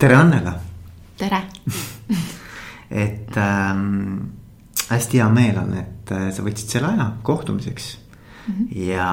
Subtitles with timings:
[0.00, 0.54] tere, Annela.
[1.16, 1.42] tere
[3.04, 4.16] et ähm,
[4.88, 8.54] hästi hea meel on, et äh, sa võtsid selle aja kohtumiseks mm.
[8.54, 8.78] -hmm.
[8.86, 9.10] ja,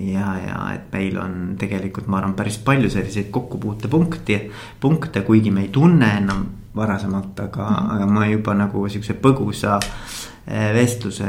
[0.00, 4.40] ja, ja et meil on tegelikult, ma arvan, päris palju selliseid kokkupuutepunkti,
[4.80, 6.46] punkte, kuigi me ei tunne enam
[6.76, 7.94] varasemalt, aga mm, -hmm.
[7.94, 11.28] aga ma juba nagu siukse põgusa äh, vestluse,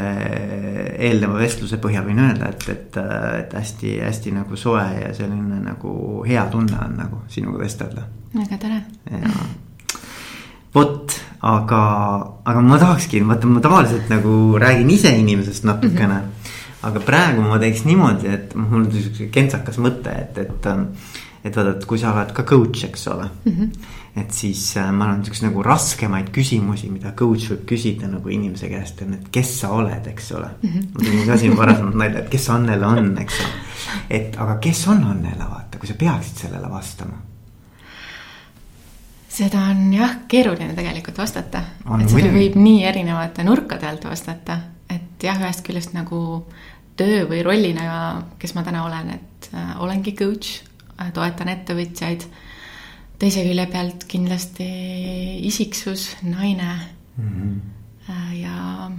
[0.99, 2.97] eelneva vestluse põhjal võin öelda, et, et,
[3.39, 8.07] et hästi-hästi nagu soe ja selline nagu hea tunne on nagu sinuga vestelda.
[8.35, 8.81] väga tore.
[10.75, 11.81] vot, aga,
[12.45, 16.21] aga ma tahakski, vaata, ma tavaliselt nagu räägin ise inimesest natukene mm.
[16.21, 16.87] -hmm.
[16.89, 20.67] aga praegu ma teeks niimoodi, et mul on siukene kentsakas mõte, et, et,
[21.43, 23.51] et vaata, et kui sa oled ka coach, eks ole mm.
[23.51, 28.31] -hmm et siis äh, ma arvan, siukseid nagu raskemaid küsimusi, mida coach võib küsida nagu
[28.31, 30.69] inimese käest on, et kes sa oled, eks ole mm.
[30.69, 30.89] -hmm.
[30.93, 33.63] ma tegin ka siin varasemalt nalja, et kes Annela on, eks ole.
[34.19, 37.19] et aga kes on Annela, vaata, kui sa peaksid sellele vastama.
[39.35, 41.63] seda on jah, keeruline tegelikult vastata.
[41.99, 46.45] et seda võib nii erinevate nurkade alt vastata, et jah, ühest küljest nagu
[46.95, 50.61] töö või rollina, kes ma täna olen, et äh, olengi coach
[51.01, 52.23] äh,, toetan ettevõtjaid
[53.19, 54.67] teise külje pealt kindlasti
[55.47, 56.71] isiksus, naine
[57.17, 57.59] mm -hmm.
[58.41, 58.91] ja,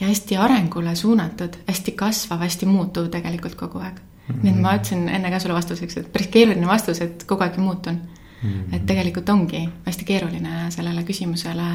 [0.00, 4.34] ja hästi arengule suunatud, hästi kasvav, hästi muutuv tegelikult kogu aeg mm.
[4.34, 4.42] -hmm.
[4.42, 7.56] nii et ma ütlesin enne ka sulle vastuseks, et päris keeruline vastus, et kogu aeg
[7.56, 7.94] muutun
[8.42, 8.50] mm.
[8.50, 8.74] -hmm.
[8.76, 11.68] et tegelikult ongi hästi keeruline sellele küsimusele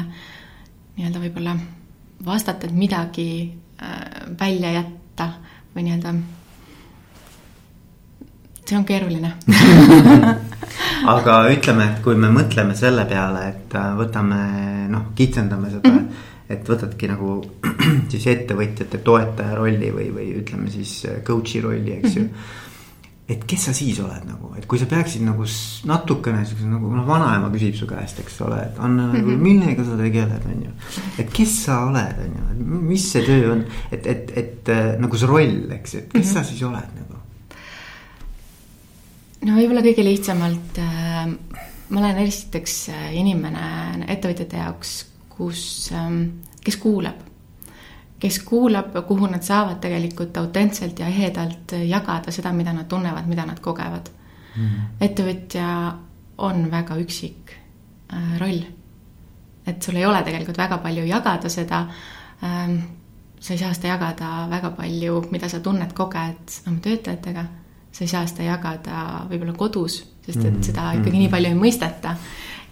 [0.96, 1.56] nii-öelda võib-olla
[2.24, 5.32] vastata, et midagi äh, välja jätta
[5.76, 6.14] või nii-öelda
[8.66, 9.32] see on keeruline
[11.14, 14.42] aga ütleme, et kui me mõtleme selle peale, et äh, võtame
[14.92, 16.26] noh, kitsendame seda mm, -hmm.
[16.56, 17.38] et võtadki nagu
[18.12, 22.28] siis ettevõtjate toetaja rolli või, või ütleme siis äh, coach'i rolli, eks ju mm.
[22.28, 22.60] -hmm
[23.32, 25.44] et kes sa siis oled nagu, et kui sa peaksid nagu
[25.88, 29.44] natukene siukse nagu noh, vanaema küsib su käest, eks ole, et Anna mm, -hmm.
[29.46, 30.72] millega sa tegeled, on ju.
[31.22, 35.16] et kes sa oled, on ju, mis see töö on, et, et, et äh, nagu
[35.16, 36.34] see roll, eks, et kes mm -hmm.
[36.34, 37.11] sa siis oled nagu
[39.46, 41.32] no võib-olla kõige lihtsamalt äh,
[41.92, 44.94] ma olen esiteks äh, inimene ettevõtjate jaoks,
[45.32, 45.64] kus
[45.96, 46.08] äh,,
[46.62, 47.28] kes kuulab.
[48.22, 53.46] kes kuulab, kuhu nad saavad tegelikult autentselt ja ehedalt jagada seda, mida nad tunnevad, mida
[53.46, 54.62] nad kogevad mm.
[54.62, 54.92] -hmm.
[55.00, 55.68] ettevõtja
[56.38, 57.56] on väga üksik
[58.12, 58.62] äh, roll.
[59.66, 61.86] et sul ei ole tegelikult väga palju jagada seda
[62.44, 62.78] ähm,.
[63.40, 67.44] sa ei saa seda jagada väga palju, mida sa tunned, koged oma töötajatega
[67.92, 71.24] saa seda jagada võib-olla kodus, sest et mm, seda ikkagi mm.
[71.24, 72.14] nii palju ei mõisteta.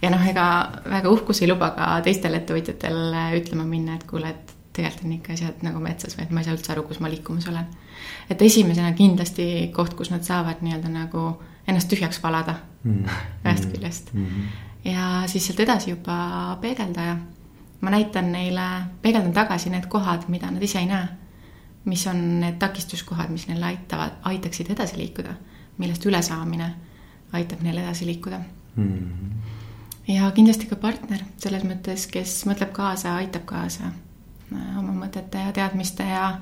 [0.01, 0.45] ja noh, ega
[0.89, 5.33] väga uhkus ei luba ka teistel ettevõtjatel ütlema minna, et kuule, et tegelikult on ikka
[5.35, 7.69] asjad nagu metsas või et ma ei saa üldse aru, kus ma liikumas olen.
[8.29, 9.45] et esimesena kindlasti
[9.75, 11.25] koht, kus nad saavad nii-öelda nagu
[11.67, 13.05] ennast tühjaks valada mm.
[13.45, 13.71] ühest mm.
[13.75, 14.51] küljest mm.
[14.89, 17.17] ja siis sealt edasi juba peegeldaja.
[17.81, 18.67] ma näitan neile,
[19.01, 21.20] peegeldan tagasi need kohad, mida nad ise ei näe
[21.85, 25.33] mis on need takistuskohad, mis neil aitavad, aitaksid edasi liikuda,
[25.77, 26.73] millest ülesaamine
[27.33, 28.39] aitab neil edasi liikuda
[28.75, 28.87] mm.
[28.87, 30.13] -hmm.
[30.13, 35.51] ja kindlasti ka partner selles mõttes, kes mõtleb kaasa, aitab kaasa äh, oma mõtete ja
[35.51, 36.39] teadmiste ja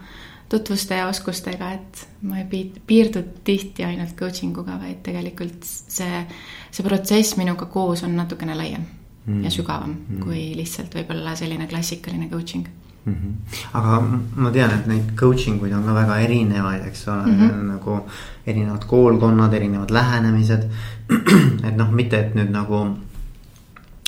[0.50, 6.26] tutvuste ja oskustega, et ma ei piirdu tihti ainult coaching uga, vaid tegelikult see,
[6.72, 9.44] see protsess minuga koos on natukene laiem mm -hmm.
[9.44, 10.24] ja sügavam mm -hmm.
[10.24, 12.68] kui lihtsalt võib-olla selline klassikaline coaching
[13.09, 13.16] mm.
[13.16, 13.58] -hmm.
[13.74, 14.02] aga
[14.36, 17.68] ma tean, et neid coaching uid on ka väga erinevaid, eks ole mm, -hmm.
[17.74, 18.00] nagu
[18.47, 20.66] erinevad koolkonnad, erinevad lähenemised.
[21.68, 22.86] et noh, mitte et nüüd nagu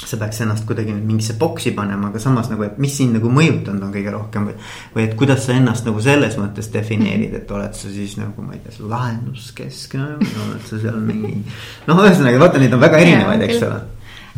[0.06, 3.30] sa peaks ennast kuidagi nüüd mingisse boksi panema, aga samas nagu, et mis sind nagu
[3.30, 4.56] mõjutanud on kõige rohkem või.
[4.96, 8.58] või et kuidas sa ennast nagu selles mõttes defineerid, et oled sa siis nagu ma
[8.58, 11.36] ei tea, lahenduskeskne või oled sa seal mingi.
[11.88, 13.82] noh, ühesõnaga vaata, neid on väga erinevaid, eks ole.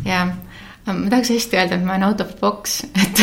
[0.04, 0.34] jah
[0.86, 3.22] ma tahaks hästi öelda, et ma olen out of box, et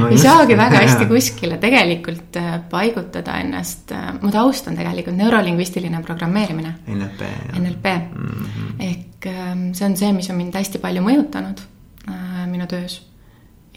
[0.00, 3.92] no ei saagi väga hästi kuskile tegelikult äh, paigutada ennast.
[3.94, 6.74] Äh, mu taust on tegelikult neurolingvistiline programmeerimine.
[6.86, 7.28] NLP.
[7.58, 8.72] NLP mm -hmm.
[8.88, 11.62] ehk ähm, see on see, mis on mind hästi palju mõjutanud
[12.08, 13.02] äh, minu töös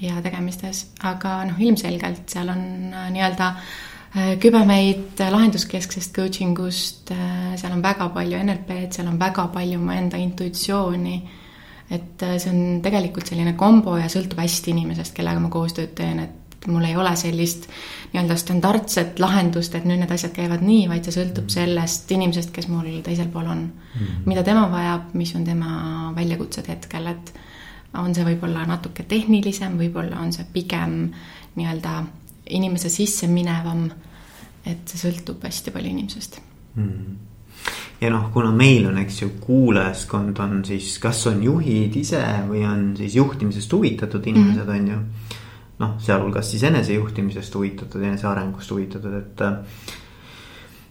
[0.02, 2.62] ja tegemistes, aga noh, ilmselgelt seal on
[3.14, 3.54] nii-öelda
[4.40, 7.12] kübemeid lahenduskesksest coaching ust,
[7.56, 11.22] seal on väga palju NLP-d, seal on väga palju mu enda intuitsiooni
[11.92, 16.22] et äh, see on tegelikult selline kombo ja sõltub hästi inimesest, kellega ma koostööd teen,
[16.24, 17.66] et mul ei ole sellist
[18.12, 21.54] nii-öelda standardset lahendust, et nüüd need asjad käivad nii, vaid see sõltub mm.
[21.56, 24.22] sellest inimesest, kes mul teisel pool on mm..
[24.30, 27.34] mida tema vajab, mis on tema väljakutsed hetkel, et
[27.98, 31.02] on see võib-olla natuke tehnilisem, võib-olla on see pigem
[31.58, 31.98] nii-öelda
[32.56, 33.90] inimese sisse minevam.
[34.66, 36.40] et see sõltub hästi palju inimesest
[36.76, 37.31] mm
[38.02, 42.66] ja noh, kuna meil on, eks ju, kuulajaskond on siis, kas on juhid ise või
[42.66, 44.80] on siis juhtimisest huvitatud inimesed mm, -hmm.
[44.80, 45.00] on ju.
[45.82, 49.42] noh, sealhulgas siis enesejuhtimisest huvitatud, enesearengust huvitatud, et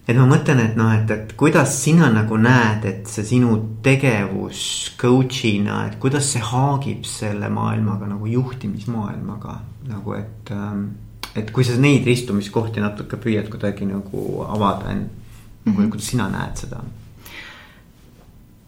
[0.08, 4.62] et ma mõtlen, et noh, et, et kuidas sina nagu näed, et see sinu tegevus
[4.98, 10.50] coach'ina, et kuidas see haagib selle maailmaga nagu juhtimismaailmaga nagu, et.
[10.50, 10.90] Ähm,
[11.30, 15.19] et kui sa neid ristumiskohti natuke püüad kuidagi nagu avada, nagu
[15.64, 15.90] mm -hmm.
[15.90, 16.82] kuidas sina näed seda?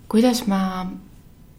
[0.08, 0.86] kuidas ma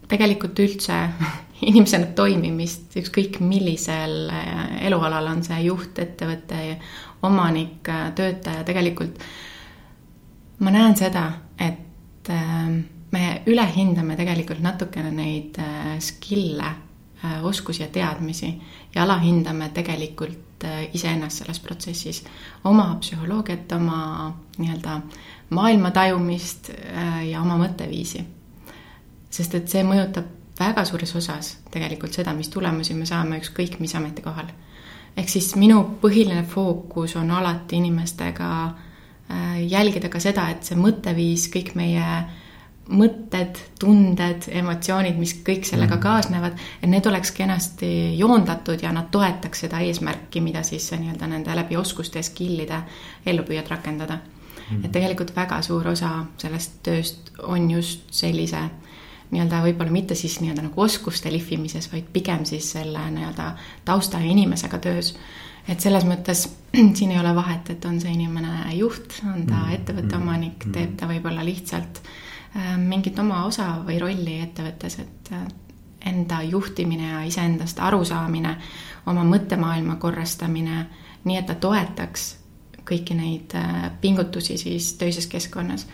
[0.08, 0.98] tegelikult üldse
[1.70, 6.78] inimesena toimimist, ükskõik millisel äh, elualal on see juht, ettevõte,
[7.24, 9.22] omanik, äh, töötaja, tegelikult
[10.64, 11.26] ma näen seda,
[11.58, 12.68] et äh,
[13.14, 15.60] me ülehindame tegelikult natukene neid
[16.02, 16.72] skill'e,
[17.42, 18.50] oskusi ja teadmisi
[18.96, 22.22] ja alahindame tegelikult iseennast selles protsessis,
[22.64, 25.00] oma psühholoogiat, oma nii-öelda
[25.50, 26.70] maailma tajumist
[27.30, 28.24] ja oma mõtteviisi.
[29.30, 30.30] sest et see mõjutab
[30.60, 34.48] väga suures osas tegelikult seda, mis tulemusi me saame ükskõik mis ametikohal.
[35.18, 38.94] ehk siis minu põhiline fookus on alati inimestega äh,
[39.34, 42.08] Äh, jälgida ka seda, et see mõtteviis, kõik meie
[42.92, 46.04] mõtted, tunded, emotsioonid, mis kõik sellega mm.
[46.04, 47.90] kaasnevad, et need oleks kenasti
[48.20, 52.82] joondatud ja nad toetaks seda eesmärki, mida siis nii-öelda nende läbi oskuste ja skill'ide
[53.26, 54.84] ellu püüad rakendada mm..
[54.84, 58.66] et tegelikult väga suur osa sellest tööst on just sellise
[59.32, 63.54] nii-öelda võib-olla mitte siis nii-öelda nagu oskuste lihvimises, vaid pigem siis selle nii-öelda
[63.88, 65.14] tausta ja inimesega töös
[65.72, 66.44] et selles mõttes
[66.98, 69.74] siin ei ole vahet, et on see inimene juht, on ta mm.
[69.80, 70.22] ettevõtte mm.
[70.22, 72.20] omanik, teeb ta võib-olla lihtsalt äh,
[72.78, 75.46] mingit oma osa või rolli ettevõttes, et äh,
[76.12, 78.56] enda juhtimine ja iseendast arusaamine,
[79.10, 80.86] oma mõttemaailma korrastamine,
[81.24, 82.28] nii et ta toetaks
[82.84, 85.88] kõiki neid äh, pingutusi siis töises keskkonnas.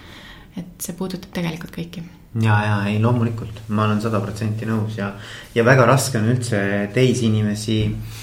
[0.58, 2.02] et see puudutab tegelikult kõiki
[2.42, 5.14] ja, ja ei loomulikult, ma olen sada protsenti nõus ja,
[5.56, 8.18] ja väga raske on üldse teisi inimesi äh,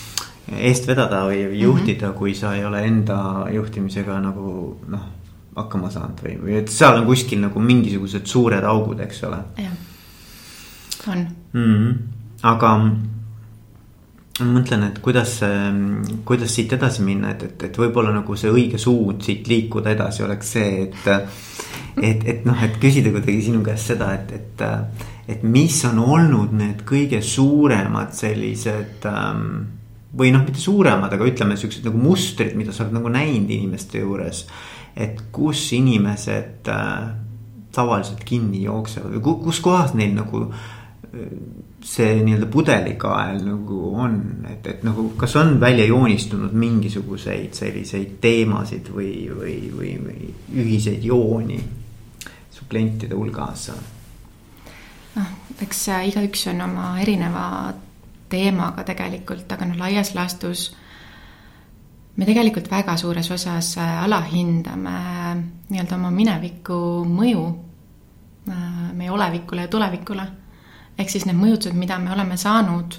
[0.47, 2.19] eest vedada või juhtida mm, -hmm.
[2.19, 5.07] kui sa ei ole enda juhtimisega nagu noh,
[5.57, 9.43] hakkama saanud või, või et seal on kuskil nagu mingisugused suured augud, eks ole.
[9.61, 9.77] jah,
[11.09, 11.63] on mm.
[11.63, 11.95] -hmm.
[12.43, 12.73] aga
[14.37, 15.39] ma mõtlen, et kuidas,
[16.29, 20.27] kuidas siit edasi minna, et, et, et võib-olla nagu see õige suund siit liikuda edasi
[20.27, 21.09] oleks see, et.
[21.97, 24.65] et, et noh, et küsida kuidagi sinu käest seda, et, et,
[25.33, 29.47] et mis on olnud need kõige suuremad sellised ähm,
[30.17, 34.01] või noh, mitte suuremad, aga ütleme siuksed nagu mustrid, mida sa oled nagu näinud inimeste
[34.05, 34.45] juures.
[34.97, 37.09] Et kus inimesed äh,
[37.77, 41.31] tavaliselt kinni jooksevad või kus kohas neil nagu äh,
[41.87, 44.17] see nii-öelda pudelikael nagu on,
[44.51, 50.33] et, et nagu kas on välja joonistunud mingisuguseid selliseid teemasid või, või, või, või
[50.65, 51.61] ühiseid jooni
[52.51, 53.69] su klientide hulgas?
[55.17, 55.31] noh,
[55.63, 57.47] eks igaüks on oma erineva
[58.29, 60.71] teemaga tegelikult, aga noh, laias laastus
[62.17, 64.97] me tegelikult väga suures osas äh, alahindame
[65.69, 66.79] nii-öelda oma mineviku
[67.09, 67.45] mõju
[68.49, 70.27] äh, meie olevikule ja tulevikule.
[70.99, 72.95] ehk siis need mõjutused, mida me oleme saanud,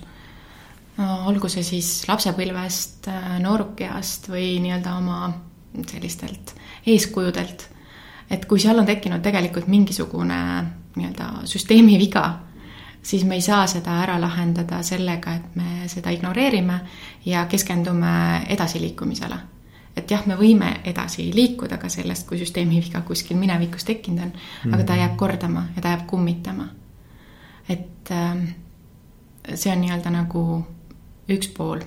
[1.25, 5.34] olgu see siis lapsepõlvest, äh, noorukeast või nii-öelda oma
[5.88, 6.54] sellistelt
[6.88, 7.68] eeskujudelt,
[8.30, 10.40] et kui seal on tekkinud tegelikult mingisugune
[10.96, 12.28] nii-öelda süsteemi viga
[13.07, 16.80] siis me ei saa seda ära lahendada sellega, et me seda ignoreerime
[17.26, 19.37] ja keskendume edasiliikumisele.
[19.97, 24.28] et jah, me võime edasi liikuda ka sellest, kui süsteemi viga kuskil minevikus tekkinud on
[24.28, 24.76] mm, -hmm.
[24.76, 26.68] aga ta jääb kordama ja ta jääb kummitama.
[27.69, 28.37] et äh,
[29.56, 30.66] see on nii-öelda nagu
[31.30, 31.80] üks pool,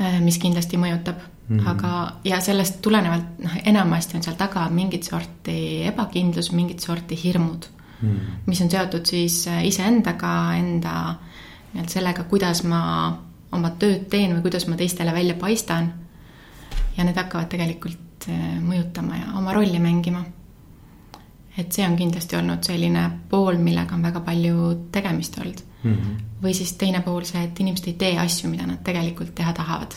[0.00, 1.16] äh, mis kindlasti mõjutab
[1.48, 1.68] Mm -hmm.
[1.68, 7.64] aga, ja sellest tulenevalt noh, enamasti on seal taga mingit sorti ebakindlus, mingit sorti hirmud
[8.00, 10.94] mm., mis on seotud siis äh, iseendaga, enda
[11.72, 12.80] nii-öelda sellega, kuidas ma
[13.52, 15.92] oma tööd teen või kuidas ma teistele välja paistan.
[16.96, 20.24] ja need hakkavad tegelikult äh, mõjutama ja oma rolli mängima.
[21.58, 25.94] et see on kindlasti olnud selline pool, millega on väga palju tegemist olnud mm.
[25.94, 26.42] -hmm.
[26.42, 29.94] või siis teine pool see, et inimesed ei tee asju, mida nad tegelikult teha tahavad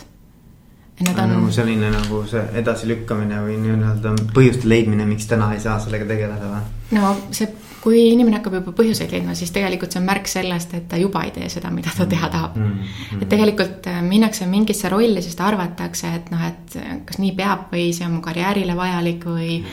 [1.02, 5.80] Need on nagu selline nagu see edasilükkamine või nii-öelda põhjuste leidmine, miks täna ei saa
[5.82, 6.98] sellega tegeleda või?
[6.98, 7.48] no see,
[7.82, 11.24] kui inimene hakkab juba põhjuseid leidma, siis tegelikult see on märk sellest, et ta juba
[11.26, 12.58] ei tee seda, mida ta teha tahab.
[12.58, 12.76] Mm.
[12.76, 13.22] -hmm.
[13.22, 17.90] et tegelikult äh, minnakse mingisse rolli, sest arvatakse, et noh, et kas nii peab või
[17.94, 19.64] see on mu karjäärile vajalik või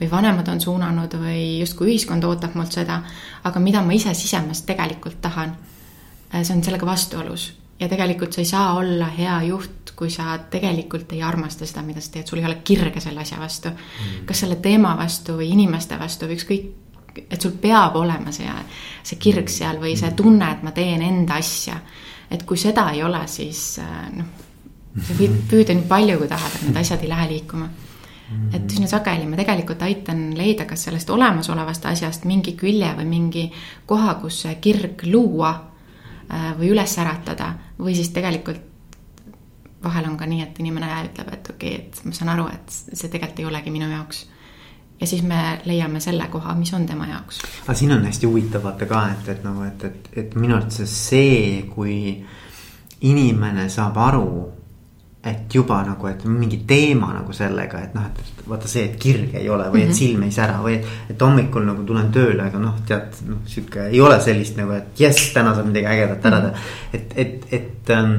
[0.00, 3.02] või vanemad on suunanud või justkui ühiskond ootab mult seda,
[3.44, 5.56] aga mida ma ise sisemast tegelikult tahan,
[6.34, 7.52] äh, see on sellega vastuolus.
[7.80, 12.00] Ja tegelikult sa ei saa olla hea juht, kui sa tegelikult ei armasta seda, mida
[12.00, 13.70] sa teed, sul ei ole kirge selle asja vastu.
[13.70, 14.26] Mm..
[14.26, 16.66] kas selle teema vastu või inimeste vastu või ükskõik,
[17.30, 18.52] et sul peab olema see,
[19.02, 21.80] see kirg seal või see tunne, et ma teen enda asja.
[22.30, 24.30] et kui seda ei ole, siis äh, noh,
[24.98, 27.68] sa võid püüda nii palju, kui tahad, et need asjad ei lähe liikuma
[28.52, 33.44] et üsna sageli ma tegelikult aitan leida kas sellest olemasolevast asjast mingi külje või mingi
[33.88, 38.66] koha, kus see kirg luua äh, või üles äratada või siis tegelikult
[39.82, 42.72] vahel on ka nii, et inimene ütleb, et okei okay,, et ma saan aru, et
[42.72, 44.24] see tegelikult ei olegi minu jaoks.
[45.00, 47.40] Ja siis me leiame selle koha, mis on tema jaoks.
[47.64, 50.94] aga siin on hästi huvitav vaata ka, et, et nagu, et, et, et minu arvates
[51.08, 51.98] see, kui
[53.08, 54.30] inimene saab aru
[55.28, 59.40] et juba nagu, et mingi teema nagu sellega, et noh, et vaata see, et kirge
[59.40, 59.96] ei ole või et mhm.
[59.98, 60.76] silm ei sära või.
[61.10, 65.00] et hommikul nagu tulen tööle, aga noh, tead, noh sihuke ei ole sellist nagu, et
[65.02, 66.52] jess, täna saab midagi ägedat ära teha.
[66.52, 66.92] Mhm.
[66.92, 68.14] et, et, et ähm,,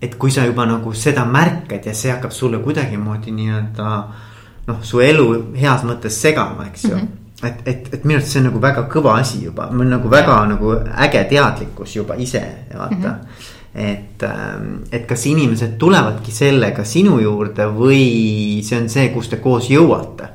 [0.00, 3.94] et kui sa juba nagu seda märkad ja see hakkab sulle kuidagimoodi nii-öelda.
[4.66, 5.26] Noh, su elu
[5.56, 7.00] heas mõttes segama, eks ju mm.
[7.00, 10.10] -hmm et, et, et minu arust see on nagu väga kõva asi juba, mul nagu
[10.12, 10.48] väga ja.
[10.50, 10.74] nagu
[11.06, 12.42] äge teadlikkus juba ise
[12.74, 13.14] vaata mm.
[13.14, 19.28] -hmm et, ähm, et kas inimesed tulevadki sellega sinu juurde või see on see, kus
[19.30, 20.26] te koos jõuate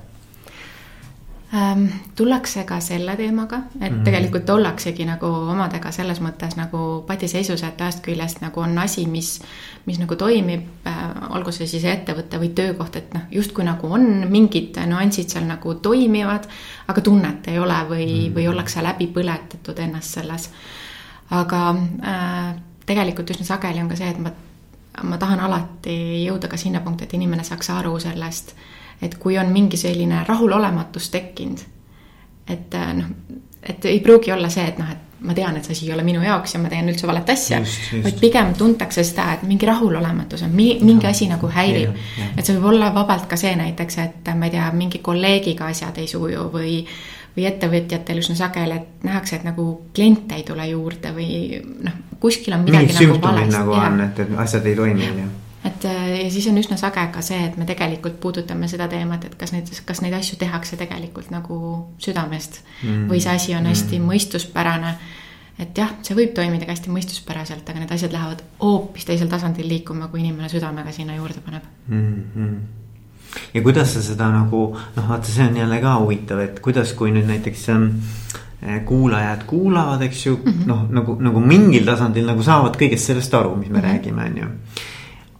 [1.55, 1.85] ähm,?
[2.15, 4.03] tullakse ka selle teemaga, et mm -hmm.
[4.03, 9.41] tegelikult ollaksegi nagu omadega selles mõttes nagu patiseisus, et ühest küljest nagu on asi, mis,
[9.85, 10.93] mis nagu toimib äh,,
[11.29, 15.73] olgu see siis ettevõte või töökoht, et noh, justkui nagu on mingid nüansid seal nagu
[15.73, 16.47] toimivad,
[16.87, 18.35] aga tunnet ei ole või mm, -hmm.
[18.35, 20.49] või ollakse läbi põletatud ennast selles.
[21.29, 24.31] aga äh, tegelikult üsna sageli on ka see, et ma,
[25.03, 28.55] ma tahan alati jõuda ka sinna punkti, et inimene saaks aru sellest,
[29.01, 31.65] et kui on mingi selline rahulolematus tekkinud,
[32.47, 35.73] et äh, noh, et ei pruugi olla see, et noh, et ma tean, et see
[35.73, 37.61] asi ei ole minu jaoks ja ma teen üldse valet asja,
[38.03, 41.95] vaid pigem tuntakse seda, et mingi rahulolematus on, mingi asi nagu häirib.
[42.35, 46.01] et see võib olla vabalt ka see näiteks, et ma ei tea, mingi kolleegiga asjad
[46.01, 46.79] ei suju või
[47.35, 52.55] või ettevõtjatel üsna sageli, et nähakse, et nagu kliente ei tule juurde või noh, kuskil
[52.55, 53.57] on midagi Mingid nagu valesti.
[53.57, 55.33] nagu on, et, et asjad ei toimi, on ju
[55.65, 59.25] et äh, ja siis on üsna sage ka see, et me tegelikult puudutame seda teemat,
[59.25, 61.57] et kas neid, kas neid asju tehakse tegelikult nagu
[62.01, 63.05] südamest mm.
[63.09, 64.11] või see asi on hästi mm.
[64.11, 64.95] mõistuspärane.
[65.59, 69.67] et jah, see võib toimida ka hästi mõistuspäraselt, aga need asjad lähevad hoopis teisel tasandil
[69.71, 72.23] liikuma, kui inimene südamega sinna juurde paneb mm.
[72.37, 72.57] -hmm
[73.53, 74.59] ja kuidas sa seda nagu
[74.95, 77.89] noh, vaata, see on jälle ka huvitav, et kuidas, kui nüüd näiteks ähm,
[78.85, 83.33] kuulajad kuulavad, eks ju mm -hmm., noh nagu, nagu mingil tasandil nagu saavad kõigest sellest
[83.33, 83.89] aru, mis me mm -hmm.
[83.89, 84.47] räägime, on ju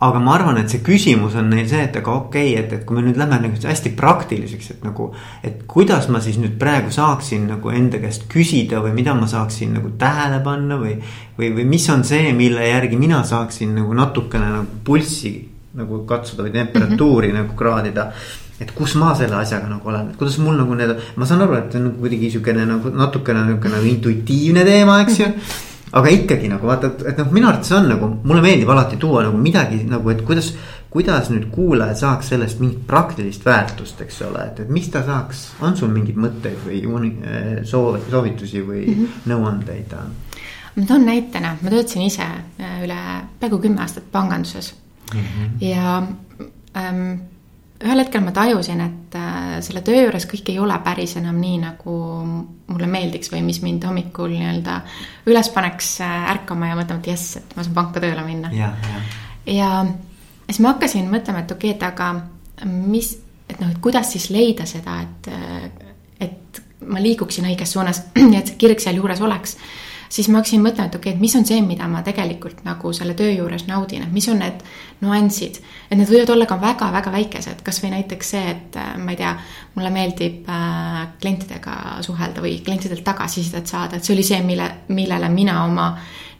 [0.10, 2.86] aga ma arvan, et see küsimus on neil see, et aga okei okay,, et, et
[2.88, 5.10] kui me nüüd lähme nagu hästi praktiliseks, et nagu.
[5.44, 9.76] et kuidas ma siis nüüd praegu saaksin nagu enda käest küsida või mida ma saaksin
[9.80, 10.96] nagu tähele panna või.
[11.38, 15.36] või, või mis on see, mille järgi mina saaksin nagu natukene nagu pulssi
[15.76, 17.44] nagu katsuda või temperatuuri mm -hmm.
[17.44, 18.12] nagu kraadida
[18.60, 21.58] et kus ma selle asjaga nagu olen, et kuidas mul nagu need, ma saan aru,
[21.60, 25.32] et see on kuidagi siukene nagu natukene niukene nagu intuitiivne teema, eks ju.
[25.96, 29.24] aga ikkagi nagu vaata, et, et noh, minu arvates on nagu, mulle meeldib alati tuua
[29.28, 30.54] nagu midagi nagu, et kuidas.
[30.96, 35.42] kuidas nüüd kuulaja saaks sellest mingit praktilist väärtust, eks ole, et, et mis ta saaks,
[35.60, 37.10] on sul mingeid mõtteid või
[37.68, 39.26] soov, soovitusi või mm -hmm.
[39.28, 39.92] nõuandeid?
[40.76, 42.98] ma toon näitena, ma töötasin ise äh, üle
[43.40, 44.74] peaaegu kümme aastat panganduses
[45.14, 45.20] mm.
[45.20, 45.68] -hmm.
[45.68, 46.04] ja
[46.78, 47.20] ähm,
[47.84, 51.58] ühel hetkel ma tajusin, et äh, selle töö juures kõik ei ole päris enam nii,
[51.64, 51.96] nagu
[52.72, 54.78] mulle meeldiks või mis mind hommikul nii-öelda
[55.32, 58.52] üles paneks äh, ärkama ja mõtlema, et jess, et ma saan panka tööle minna.
[58.56, 59.02] ja, ja.
[59.58, 59.72] ja
[60.48, 63.12] siis ma hakkasin mõtlema, et okei okay,, et aga mis,
[63.50, 65.68] et noh, et kuidas siis leida seda, et, äh,
[66.30, 69.60] et ma liiguksin õiges suunas ja et see kirg sealjuures oleks
[70.10, 72.92] siis ma hakkasin mõtlema, et okei okay,, et mis on see, mida ma tegelikult nagu
[72.96, 74.64] selle töö juures naudin, et mis on need
[75.02, 75.60] nüansid.
[75.90, 79.36] et need võivad olla ka väga-väga väikesed, kasvõi näiteks see, et äh, ma ei tea,
[79.76, 85.30] mulle meeldib äh, klientidega suhelda või klientidelt tagasisidet saada, et see oli see, mille, millele
[85.30, 85.92] mina oma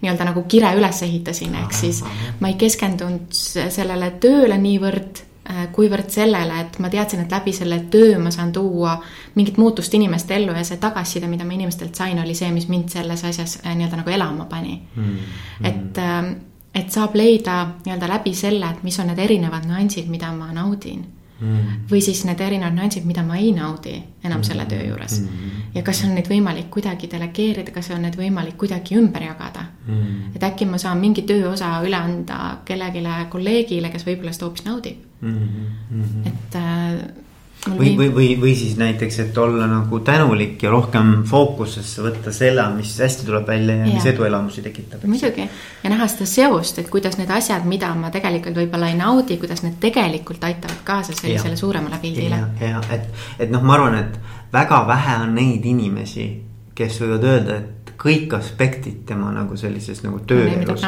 [0.02, 2.04] nii-öelda nagu kire üles ehitasin, ehk siis
[2.40, 5.24] ma ei keskendunud sellele tööle niivõrd
[5.72, 8.96] kuivõrd sellele, et ma teadsin, et läbi selle töö ma saan tuua
[9.36, 12.90] mingit muutust inimeste ellu ja see tagasiside, mida ma inimestelt sain, oli see, mis mind
[12.94, 14.80] selles asjas äh, nii-öelda nagu elama pani.
[14.96, 15.04] Mm.
[15.04, 15.68] -hmm.
[15.68, 16.32] et, ähm,
[16.76, 21.06] et saab leida nii-öelda läbi selle, et mis on need erinevad nüansid, mida ma naudin.
[21.36, 21.88] Mm..
[21.92, 23.92] või siis need erinevad nüansid, mida ma ei naudi
[24.24, 24.44] enam mm.
[24.44, 25.18] selle töö juures.
[25.20, 25.66] Mm..
[25.76, 29.66] ja kas on neid võimalik kuidagi delegeerida, kas on neid võimalik kuidagi ümber jagada?
[29.88, 30.32] Mm..
[30.36, 35.04] et äkki ma saan mingi tööosa üle anda kellelegi kolleegile, kes võib-olla seda hoopis naudib
[35.26, 36.02] mm.
[36.02, 36.28] -hmm.
[36.32, 37.24] et äh,
[37.70, 42.66] või, või, või, või siis näiteks, et olla nagu tänulik ja rohkem fookusesse võtta selle,
[42.76, 43.94] mis hästi tuleb välja ja, ja.
[43.94, 45.06] mis eduelamusi tekitab.
[45.10, 45.48] muidugi
[45.84, 49.64] ja näha seda seost, et kuidas need asjad, mida ma tegelikult võib-olla ei naudi, kuidas
[49.66, 51.62] need tegelikult aitavad kaasa sellisele ja.
[51.64, 52.42] suuremale pildile.
[52.62, 54.20] ja, ja et, et noh, ma arvan, et
[54.54, 56.30] väga vähe on neid inimesi,
[56.76, 57.75] kes võivad öelda, et
[58.06, 60.84] kõik aspektid tema nagu sellises nagu tööelus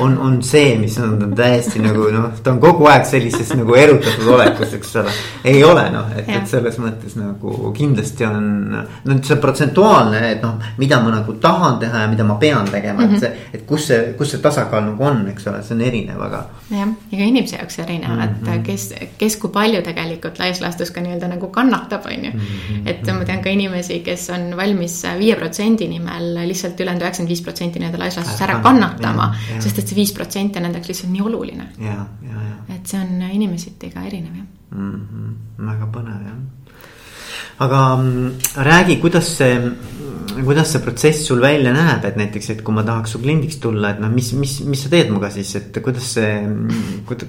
[0.00, 3.76] on, on see, mis on, on täiesti nagu noh, ta on kogu aeg sellises nagu
[3.76, 5.12] erutatud olekus, eks ole.
[5.52, 8.46] ei ole noh, et, et selles mõttes nagu kindlasti on,
[9.04, 13.04] no see protsentuaalne, et noh, mida ma nagu tahan teha ja mida ma pean tegema
[13.04, 13.20] mm, -hmm.
[13.20, 16.24] et see, et kus see, kus see tasakaal nagu on, eks ole, see on erinev,
[16.24, 16.42] aga.
[16.70, 18.24] jah, iga inimese jaoks erinev mm, -hmm.
[18.24, 18.64] et mhm.
[18.70, 18.88] kes,
[19.20, 22.32] kes kui palju tegelikult laias laastus ka nii-öelda nagu kannatab, on ju.
[22.32, 27.02] Mhm, et ma tean ka inimesi, kes on valmis viie protsendi nimel lihtsalt lihtsalt ülejäänud
[27.02, 31.12] üheksakümmend viis protsenti nii-öelda laislastust ära kannatama, sest et see viis protsenti on nendeks lihtsalt
[31.12, 31.68] nii oluline.
[32.72, 35.06] et see on inimeseti ka erinev jah mm.
[35.12, 35.66] -hmm.
[35.66, 36.42] väga põnev jah
[37.58, 39.72] aga mm, räägi, kuidas see,
[40.44, 43.92] kuidas see protsess sul välja näeb, et näiteks, et kui ma tahaks su kliendiks tulla,
[43.92, 46.30] et noh, mis, mis, mis sa teed minuga siis, et kuidas see,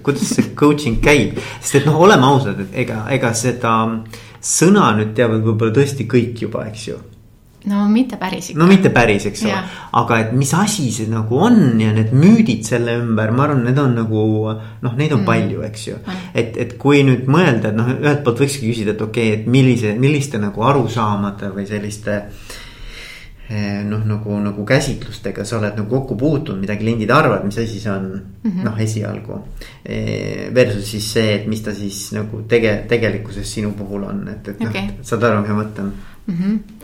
[0.03, 1.39] kuidas see coaching käib.
[1.59, 3.73] sest et noh, oleme ausad, et ega, ega seda
[4.43, 7.01] sõna nüüd teavad võib-olla tõesti kõik juba, eks ju
[7.65, 8.59] no mitte päris ikka.
[8.59, 9.59] no mitte päris, eks ole,
[9.99, 13.79] aga et mis asi see nagu on ja need müüdid selle ümber, ma arvan, need
[13.79, 15.29] on nagu noh, neid on mm.
[15.29, 16.01] palju, eks ju.
[16.33, 19.47] et, et kui nüüd mõelda, et noh, ühelt poolt võikski küsida, et okei okay,, et
[19.51, 22.19] millise, milliste nagu arusaamade või selliste
[23.47, 27.79] eh, noh, nagu, nagu käsitlustega sa oled nagu kokku puutunud, mida kliendid arvavad, mis asi
[27.79, 28.63] see on mm -hmm.
[28.67, 29.39] noh, esialgu.
[29.85, 34.47] Eh, versus siis see, et mis ta siis nagu tege-, tegelikkuses sinu puhul on, et,
[34.47, 34.87] et okay.
[34.91, 35.91] noh, saad aru, mis ma mõtlen
[36.27, 36.33] mm.
[36.33, 36.82] -hmm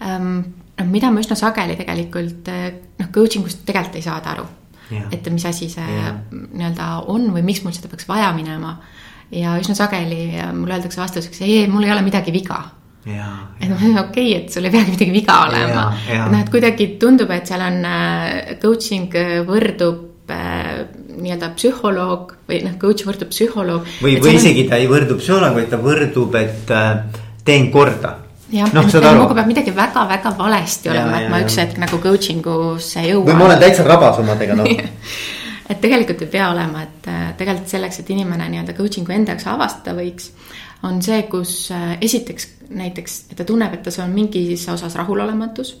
[0.00, 2.68] noh, mida ma üsna sageli tegelikult eh,
[3.00, 4.46] noh, coaching ust tegelikult ei saada aru
[4.90, 5.08] yeah..
[5.12, 6.16] et mis asi see yeah.
[6.30, 8.76] nii-öelda on või miks mul seda peaks vaja minema.
[9.34, 12.62] ja üsna sageli eh, mulle öeldakse vastuseks, ei, mul ei ole midagi viga
[13.04, 13.26] Ja,
[13.60, 15.82] et okei okay,, et sul ei peagi midagi viga olema.
[15.92, 17.82] noh, et kuidagi tundub, et seal on
[18.62, 19.12] coaching
[19.44, 20.86] võrdub äh,
[21.20, 23.88] nii-öelda psühholoog või noh, coach võrdub psühholoog.
[24.00, 24.70] või, või isegi on...
[24.72, 28.23] ta ei võrdu psühholoog, vaid ta võrdub, et äh, teen korda
[28.54, 33.06] jah no,, minuga peab midagi väga-väga valesti olema, et ma üks hetk nagu coaching usse
[33.06, 33.28] jõuan.
[33.28, 34.68] või ma olen täitsa rabas omadega, noh
[35.70, 39.48] et tegelikult ei pea olema, et äh, tegelikult selleks, et inimene nii-öelda coaching'u enda jaoks
[39.54, 40.30] avastada võiks,
[40.84, 45.74] on see, kus äh, esiteks näiteks, et ta tunneb, et tas on mingis osas rahulolematus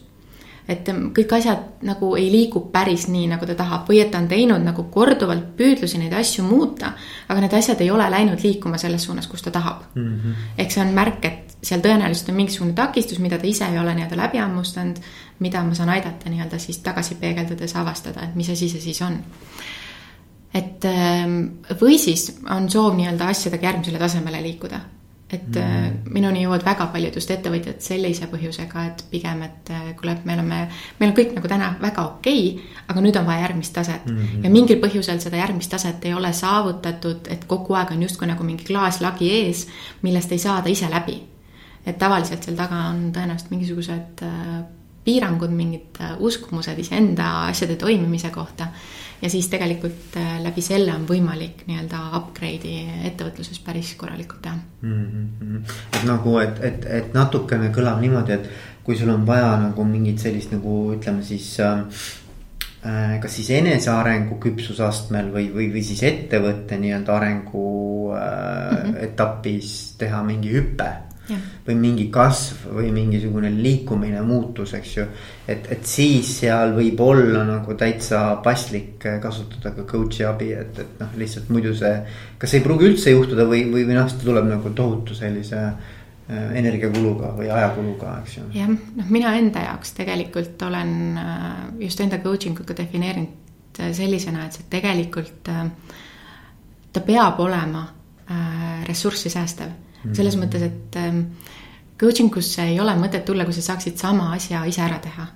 [0.68, 4.28] et kõik asjad nagu ei liigu päris nii, nagu ta tahab või et ta on
[4.30, 6.94] teinud nagu korduvalt püüdlusi neid asju muuta,
[7.28, 10.06] aga need asjad ei ole läinud liikuma selles suunas, kus ta tahab mm.
[10.06, 10.46] -hmm.
[10.58, 13.94] ehk see on märk, et seal tõenäoliselt on mingisugune takistus, mida ta ise ei ole
[13.96, 15.00] nii-öelda läbi hammustanud,
[15.44, 19.18] mida ma saan aidata nii-öelda siis tagasi peegeldades avastada, et mis asi see siis on.
[20.54, 20.84] et
[21.80, 24.80] või siis on soov nii-öelda asjadega järgmisele tasemele liikuda
[25.34, 26.12] et mm.
[26.14, 30.36] minuni jõuavad väga paljud just ettevõtjad sellise põhjusega, et pigem, et äh, kuule, et me
[30.36, 30.60] oleme,
[31.00, 34.18] meil on kõik nagu täna väga okei okay,, aga nüüd on vaja järgmist taset mm.
[34.18, 34.44] -hmm.
[34.44, 38.44] ja mingil põhjusel seda järgmist taset ei ole saavutatud, et kogu aeg on justkui nagu
[38.44, 39.66] mingi klaaslagi ees,
[40.02, 41.22] millest ei saada ise läbi.
[41.86, 44.58] Et tavaliselt seal taga on tõenäoliselt mingisugused äh,
[45.04, 48.70] piirangud, mingid uskumused iseenda asjade toimimise kohta
[49.24, 55.06] ja siis tegelikult äh, läbi selle on võimalik nii-öelda upgrade'i ettevõtluses päris korralikult teha mm.
[55.40, 55.62] -hmm.
[55.92, 58.50] et nagu, et, et, et natukene kõlab niimoodi, et
[58.84, 61.80] kui sul on vaja nagu mingit sellist nagu ütleme siis äh,
[62.84, 67.66] äh kas siis enesearengu küpsusastmel või, või, või siis ettevõtte nii-öelda arengu
[68.12, 69.02] äh, mm -hmm.
[69.08, 70.90] etapis teha mingi hüpe
[71.66, 75.06] või mingi kasv või mingisugune liikumine, muutus, eks ju.
[75.48, 81.00] et, et siis seal võib olla nagu täitsa paslik kasutada ka coach'i abi, et, et
[81.00, 81.94] noh, lihtsalt muidu see.
[82.38, 86.50] kas ei pruugi üldse juhtuda või, või, või noh, see tuleb nagu tohutu sellise äh,
[86.60, 88.48] energiakuluga või ajakuluga, eks ju.
[88.58, 91.48] jah, noh, mina enda jaoks tegelikult olen äh,
[91.86, 93.40] just enda coaching ut ka defineerinud
[93.74, 95.48] sellisena, et see tegelikult
[96.94, 97.80] ta peab olema
[98.86, 99.72] ressurssi säästev
[100.12, 101.22] selles mõttes, et ähm,
[102.00, 105.30] coaching usse ei ole mõtet tulla, kui sa saaksid sama asja ise ära teha.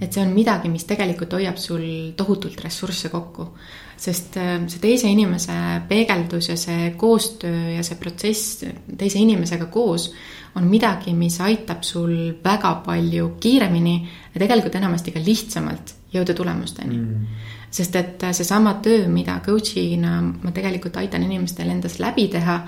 [0.00, 3.48] et see on midagi, mis tegelikult hoiab sul tohutult ressursse kokku.
[3.96, 5.54] sest ähm, see teise inimese
[5.88, 8.64] peegeldus ja see koostöö ja see protsess
[8.98, 10.10] teise inimesega koos
[10.56, 13.94] on midagi, mis aitab sul väga palju kiiremini
[14.34, 17.26] ja tegelikult enamasti ka lihtsamalt jõuda tulemusteni mm.
[17.70, 22.58] sest et seesama töö, mida coach'ina ma tegelikult aitan inimestel endast läbi teha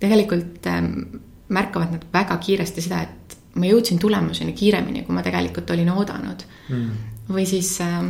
[0.00, 1.20] tegelikult ähm,
[1.52, 6.44] märkavad nad väga kiiresti seda, et ma jõudsin tulemuseni kiiremini, kui ma tegelikult olin oodanud
[6.70, 6.90] mm..
[7.34, 8.02] või siis äh,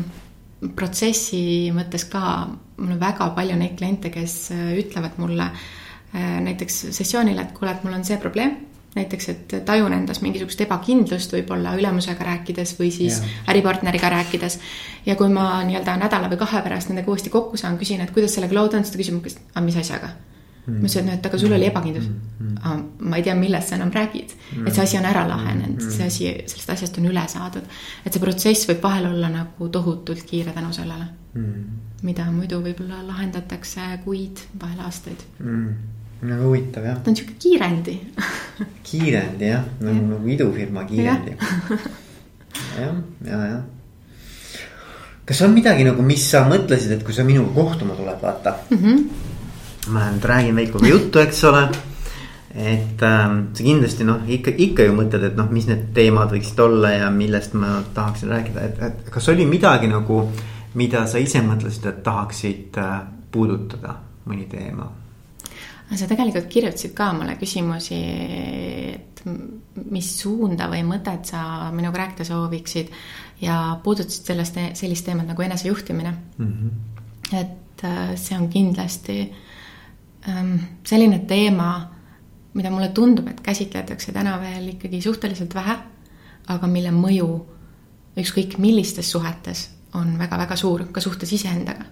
[0.76, 1.42] protsessi
[1.74, 2.24] mõttes ka,
[2.78, 5.52] mul on väga palju neid kliente, kes äh, ütlevad mulle
[6.10, 8.56] näiteks sessioonile, et kuule, et mul on see probleem
[8.94, 13.44] näiteks, et tajun endas mingisugust ebakindlust võib-olla ülemusega rääkides või siis yeah.
[13.52, 14.58] äripartneriga rääkides.
[15.06, 18.34] ja kui ma nii-öelda nädala või kahe pärast nendega uuesti kokku saan, küsin, et kuidas
[18.34, 20.10] sellega lood on, siis ta küsib mu käest, aga mis asjaga.
[20.66, 22.56] Ma ütlesin, et aga sul oli ebakindlus mm.
[22.56, 22.82] -hmm.
[23.10, 24.66] ma ei tea, millest sa enam räägid mm..
[24.66, 27.64] et see asi on ära lahenenud mm, see asi, sellest asjast on üle saadud.
[28.04, 31.64] et see protsess võib vahel olla nagu tohutult kiire tänu sellele mm.
[32.02, 37.00] mida muidu võib-olla lahendatakse kuid, vahel aastaid mm väga huvitav jah.
[37.02, 37.96] ta on sihuke kiirendi
[38.88, 41.78] kiirendi jah, nagu, nagu idufirma kiirendi ja..
[42.80, 43.60] jah, ja, ja.
[45.24, 48.82] kas on midagi nagu, mis sa mõtlesid, et kui sa minuga kohtuma tuled, vaata mm.
[48.82, 49.28] -hmm.
[49.90, 51.64] Ma nüüd räägin Veikoga juttu, eks ole.
[52.50, 56.58] et ähm, sa kindlasti noh, ikka, ikka ju mõtled, et noh, mis need teemad võiksid
[56.64, 60.24] olla ja millest ma tahaksin rääkida, et, et kas oli midagi nagu,
[60.74, 62.96] mida sa ise mõtlesid, et tahaksid äh,
[63.30, 63.94] puudutada,
[64.26, 64.88] mõni teema
[65.98, 67.96] sa tegelikult kirjutasid ka mulle küsimusi,
[68.94, 69.22] et
[69.90, 72.92] mis suunda või mõtet sa minuga rääkida sooviksid
[73.42, 76.52] ja puudutasid sellest, sellist teemat nagu enesejuhtimine mm.
[76.52, 77.40] -hmm.
[77.40, 79.38] et äh, see on kindlasti ähm,
[80.84, 81.70] selline teema,
[82.54, 85.76] mida mulle tundub, et käsitletakse täna veel ikkagi suhteliselt vähe,
[86.50, 87.28] aga mille mõju
[88.20, 91.86] ükskõik millistes suhetes on väga-väga suur, ka suhtes iseendaga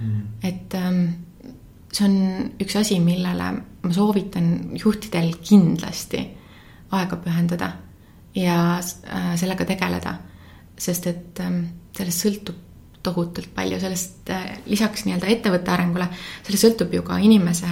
[0.00, 0.22] mm.
[0.42, 1.02] et ähm,
[1.92, 2.16] see on
[2.62, 3.48] üks asi, millele
[3.82, 6.22] ma soovitan juhtidel kindlasti
[6.96, 7.72] aega pühendada
[8.38, 10.18] ja äh, sellega tegeleda.
[10.82, 12.61] sest et ähm, sellest sõltub
[13.02, 16.08] tohutult palju, sellest äh, lisaks nii-öelda ettevõtte arengule,
[16.46, 17.70] sellest sõltub ju ka inimese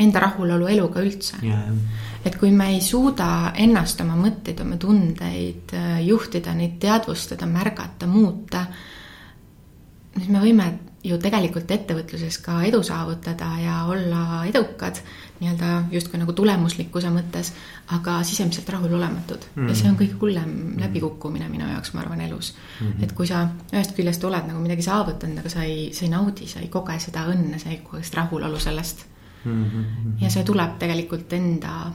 [0.00, 1.40] enda rahulolu eluga üldse.
[1.44, 1.72] Yeah..
[2.24, 8.08] et kui me ei suuda ennast, oma mõtteid, oma tundeid äh, juhtida, neid teadvustada, märgata,
[8.10, 8.66] muuta,
[10.16, 10.70] siis me võime
[11.04, 14.98] ju tegelikult ettevõtluses ka edu saavutada ja olla edukad
[15.40, 17.52] nii-öelda justkui nagu tulemuslikkuse mõttes,
[17.96, 19.62] aga sisemiselt rahulolematud mm.
[19.62, 19.68] -hmm.
[19.68, 22.86] ja see on kõige hullem läbikukkumine minu jaoks, ma arvan, elus mm.
[22.86, 23.04] -hmm.
[23.04, 26.46] et kui sa ühest küljest oled nagu midagi saavutanud, aga sa ei, sa ei naudi,
[26.46, 29.06] sa ei koge seda õnne, sa ei koge seda rahulolu sellest
[29.44, 29.64] mm.
[29.64, 30.22] -hmm.
[30.24, 31.92] ja see tuleb tegelikult enda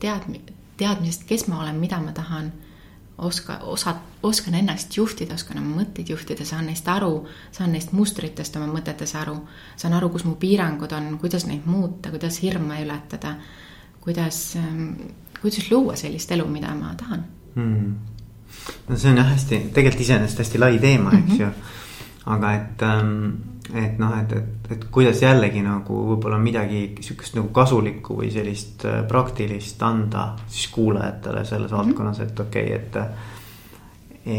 [0.00, 0.42] teadmi-,
[0.76, 2.52] teadmisest, kes ma olen, mida ma tahan
[3.22, 8.56] oska, osa, oskan ennast juhtida, oskan oma mõtteid juhtida, saan neist aru, saan neist mustritest
[8.60, 9.36] oma mõtetes aru,
[9.76, 13.36] saan aru, kus mu piirangud on, kuidas neid muuta, kuidas hirme ületada,
[14.02, 14.88] kuidas, ähm,
[15.40, 17.94] kuidas luua sellist elu, mida ma tahan hmm..
[18.88, 21.40] no see on jah hästi, tegelikult iseenesest hästi lai teema, eks mm -hmm.
[21.40, 21.50] ju.
[22.26, 27.48] aga et ähm, et noh, et, et, et kuidas jällegi nagu võib-olla midagi sihukest nagu
[27.56, 31.86] kasulikku või sellist äh, praktilist anda siis kuulajatele selles mm -hmm.
[31.86, 32.96] valdkonnas, et okei okay,, et.
[34.26, 34.36] E,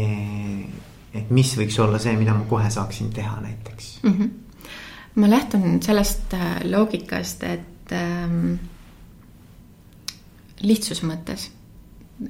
[1.14, 4.12] et mis võiks olla see, mida ma kohe saaksin teha näiteks mm.
[4.12, 4.30] -hmm.
[5.14, 8.54] ma lähtun sellest äh, loogikast, et ähm,
[10.62, 11.50] lihtsuse mõttes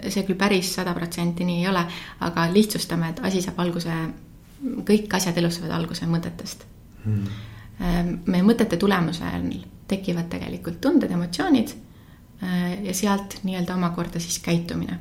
[0.09, 1.87] see küll päris sada protsenti nii ei ole,
[2.21, 3.93] aga lihtsustame, et asi saab alguse,
[4.85, 6.65] kõik asjad elus saavad alguse mõtetest
[7.05, 8.21] hmm..
[8.27, 9.49] meie mõtete tulemusel
[9.89, 11.73] tekivad tegelikult tunded, emotsioonid
[12.43, 14.99] äh, ja sealt nii-öelda omakorda siis käitumine.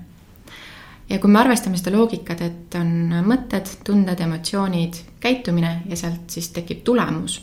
[1.09, 6.49] ja kui me arvestame seda loogikat, et on mõtted, tunded, emotsioonid, käitumine ja sealt siis
[6.55, 7.41] tekib tulemus,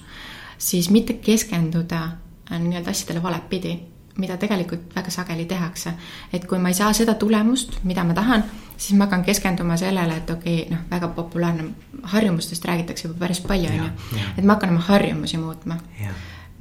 [0.59, 3.79] siis mitte keskenduda äh, nii-öelda asjadele valepidi
[4.21, 5.93] mida tegelikult väga sageli tehakse.
[6.33, 8.45] et kui ma ei saa seda tulemust, mida ma tahan,
[8.81, 11.71] siis ma hakkan keskenduma sellele, et okei okay,, noh, väga populaarne,
[12.15, 14.23] harjumustest räägitakse juba päris palju, on ju.
[14.37, 15.77] et ma hakkan oma harjumusi muutma.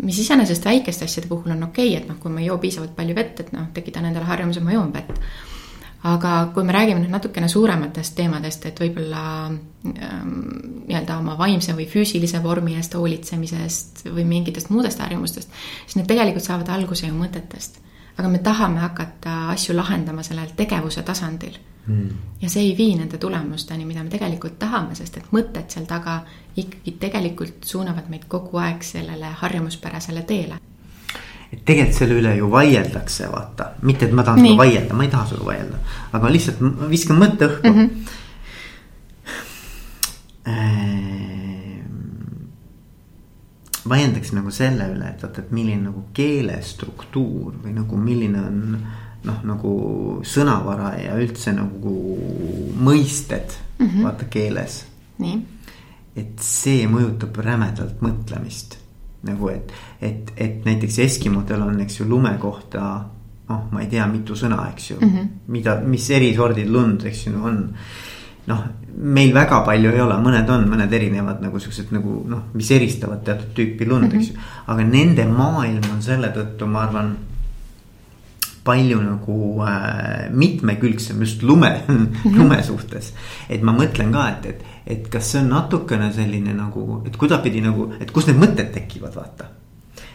[0.04, 2.96] mis iseenesest väikeste asjade puhul on okei okay,, et noh, kui ma ei joo piisavalt
[2.96, 5.16] palju vett, et noh, tekitan endale harjumuse, ma joon vett
[6.04, 10.30] aga kui me räägime nüüd natukene suurematest teemadest, et võib-olla ähm,
[10.88, 15.52] nii-öelda oma vaimse või füüsilise vormi eest hoolitsemisest või mingitest muudest harjumustest,
[15.84, 17.82] siis need tegelikult saavad alguse ju mõtetest.
[18.20, 21.58] Aga me tahame hakata asju lahendama sellel tegevuse tasandil.
[21.90, 22.10] Mm..
[22.42, 26.20] ja see ei vii nende tulemusteni, mida me tegelikult tahame, sest et mõtted seal taga
[26.60, 30.60] ikkagi tegelikult suunavad meid kogu aeg sellele harjumuspärasele teele.
[31.50, 35.14] Et tegelikult selle üle ju vaieldakse, vaata, mitte et ma tahan sinuga vaielda, ma ei
[35.16, 35.78] taha sinuga vaielda,
[36.20, 36.60] aga lihtsalt
[36.92, 37.72] viskan mõtte õhku.
[37.72, 37.76] Mm.
[37.80, 37.90] -hmm.
[43.90, 48.60] Vaiendaks nagu selle üle, et vaata, et milline nagu keele struktuur või nagu milline on
[49.28, 49.72] noh, nagu
[50.24, 51.96] sõnavara ja üldse nagu
[52.80, 54.04] mõisted mm -hmm.
[54.04, 54.86] vaata keeles.
[56.16, 58.78] et see mõjutab rämedalt mõtlemist
[59.24, 59.72] nagu et,
[60.02, 62.84] et, et näiteks Eskimodel on, eks ju, lume kohta
[63.50, 65.28] noh, ma ei tea, mitu sõna, eks ju mm, -hmm.
[65.48, 67.76] mida, mis eri sordid lund, eks ju, on.
[68.50, 68.66] Noh,
[69.00, 73.24] meil väga palju ei ole, mõned on, mõned erinevad nagu siuksed nagu noh, mis eristavad
[73.26, 74.20] teatud tüüpi lund mm, -hmm.
[74.20, 74.48] eks ju.
[74.74, 77.14] aga nende maailm on selle tõttu, ma arvan
[78.64, 81.72] palju nagu äh, mitmekülgsem just lume
[82.38, 83.14] lume suhtes.
[83.50, 84.66] et ma mõtlen ka, et, et,
[84.98, 89.16] et kas see on natukene selline nagu, et kuidagipidi nagu, et kust need mõtted tekivad,
[89.16, 89.54] vaata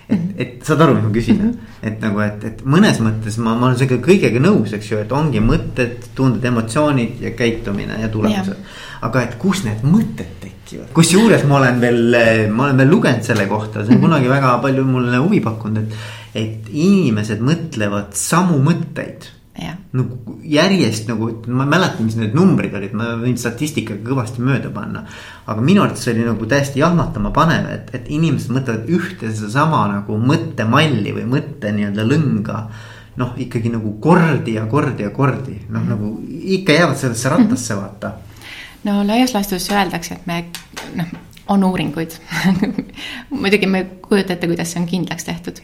[0.09, 0.33] et, mhm.
[0.39, 1.77] et saad aru, mis ma küsin mm, -hmm.
[1.91, 5.13] et nagu, et, et mõnes mõttes ma, ma olen sellega kõigega nõus, eks ju, et
[5.13, 8.57] ongi mõtted, tunded, emotsioonid ja käitumine ja tulemused.
[9.05, 12.19] aga et kus need mõtted tekivad, kusjuures ma olen veel,
[12.51, 14.01] ma olen veel lugenud selle kohta, see on -hmm.
[14.01, 15.95] kunagi väga palju mulle huvi pakkunud, et
[16.35, 19.31] et inimesed mõtlevad samu mõtteid.
[19.95, 24.73] Nagu järjest nagu, ma ei mäleta, mis need numbrid olid, ma võin statistikaga kõvasti mööda
[24.75, 25.05] panna.
[25.47, 30.19] aga minu arvates oli nagu täiesti jahmatama panev, et, et inimesed mõtlevad ühte sedasama nagu
[30.19, 32.59] mõttemalli või mõtte nii-öelda lõnga
[33.21, 35.89] noh, ikkagi nagu kordi ja kordi ja kordi, noh mm -hmm.
[35.89, 36.21] nagu
[36.59, 38.13] ikka jäävad sellesse rattasse, vaata.
[38.85, 40.45] no laias laastus öeldakse, et me
[40.95, 41.07] noh,
[41.49, 42.15] on uuringuid
[43.43, 45.61] muidugi ma ei kujuta ette, kuidas see on kindlaks tehtud.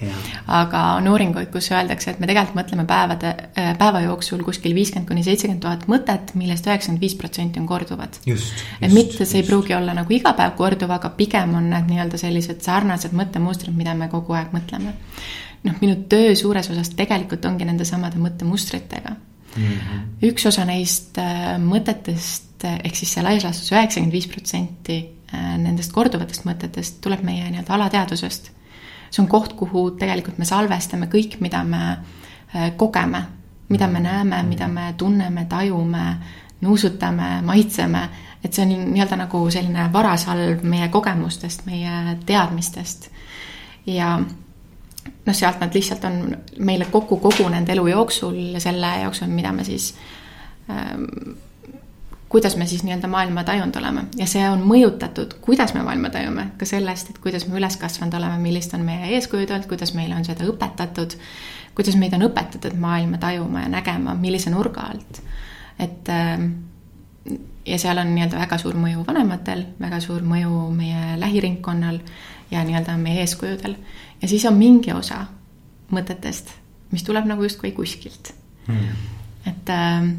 [0.46, 5.08] aga on uuringuid, kus öeldakse, et me tegelikult mõtleme päevade, äh, päeva jooksul kuskil viiskümmend
[5.08, 8.20] kuni seitsekümmend tuhat mõtet, millest üheksakümmend viis protsenti on korduvad.
[8.26, 12.20] et mitte see ei pruugi olla nagu iga päev korduv, aga pigem on need nii-öelda
[12.20, 14.94] sellised sarnased mõttemustrid, mida me kogu aeg mõtleme.
[15.64, 19.16] noh, minu töö suures osas tegelikult ongi nende samade mõttemustritega
[19.56, 19.64] mm.
[19.64, 20.04] -hmm.
[20.28, 24.98] üks osa neist äh, mõtetest ehk siis see laias laastus üheksakümmend viis protsenti
[25.32, 28.50] nendest korduvatest mõtetest tuleb meie nii-öelda alateadvusest.
[29.10, 33.22] see on koht, kuhu tegelikult me salvestame kõik, mida me äh, kogeme,
[33.68, 36.16] mida me näeme, mida me tunneme, tajume,
[36.60, 38.08] nuusutame, maitseme,
[38.44, 43.10] et see on nii-öelda nagu selline varasalv meie kogemustest, meie teadmistest.
[43.86, 44.18] ja
[45.26, 49.94] noh, sealt nad lihtsalt on meile kokku kogunenud elu jooksul selle jooksul, mida me siis
[50.70, 51.04] ähm,
[52.30, 56.46] kuidas me siis nii-öelda maailma tajunud oleme ja see on mõjutatud, kuidas me maailma tajume,
[56.58, 60.14] ka sellest, et kuidas me üles kasvanud oleme, millised on meie eeskujud olnud, kuidas meile
[60.14, 61.16] on seda õpetatud,
[61.74, 65.18] kuidas meid on õpetatud maailma tajuma ja nägema, millise nurga alt.
[65.78, 66.44] et ähm,
[67.66, 71.98] ja seal on nii-öelda väga suur mõju vanematel, väga suur mõju meie lähiringkonnal
[72.50, 73.74] ja nii-öelda meie eeskujudel.
[74.22, 75.24] ja siis on mingi osa
[75.90, 76.54] mõtetest,
[76.94, 78.30] mis tuleb nagu justkui kuskilt
[78.68, 79.02] hmm..
[79.50, 80.12] et ähm,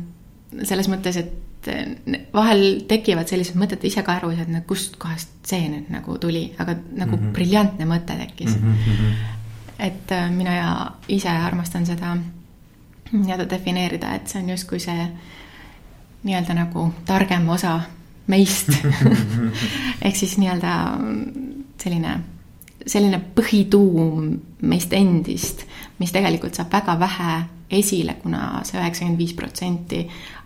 [0.67, 5.69] selles mõttes, et et vahel tekivad sellised mõtted ise ka aru, et kust kohast see
[5.69, 7.33] nüüd nagu tuli, aga nagu mm -hmm.
[7.33, 8.73] briljantne mõte tekkis mm.
[8.73, 9.13] -hmm.
[9.79, 12.17] et äh, mina ja ise armastan seda
[13.11, 15.07] nii-öelda defineerida, et see on justkui see
[16.23, 17.81] nii-öelda nagu targem osa
[18.27, 18.69] meist
[20.05, 20.97] ehk siis nii-öelda
[21.81, 22.19] selline,
[22.87, 24.31] selline põhituum
[24.69, 25.65] meist endist,
[25.99, 27.33] mis tegelikult saab väga vähe
[27.71, 30.01] esile, kuna see üheksakümmend viis protsenti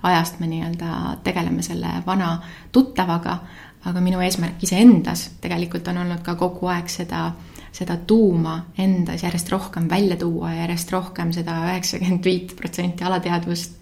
[0.06, 2.36] ajast me nii-öelda tegeleme selle vana
[2.72, 3.38] tuttavaga,
[3.86, 7.28] aga minu eesmärk iseendas tegelikult on olnud ka kogu aeg seda,
[7.74, 13.82] seda tuuma endas järjest rohkem välja tuua ja järjest rohkem seda üheksakümmend viit protsenti alateadvust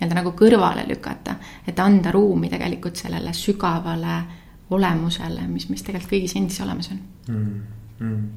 [0.00, 1.36] nii-öelda nagu kõrvale lükata,
[1.68, 4.22] et anda ruumi tegelikult sellele sügavale
[4.70, 7.60] olemusele, mis, mis tegelikult kõigis endis olemas on mm,.
[8.00, 8.28] Mm.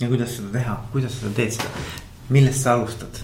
[0.00, 1.86] ja kuidas seda teha, kuidas sa teed seda,
[2.32, 3.22] millest sa alustad?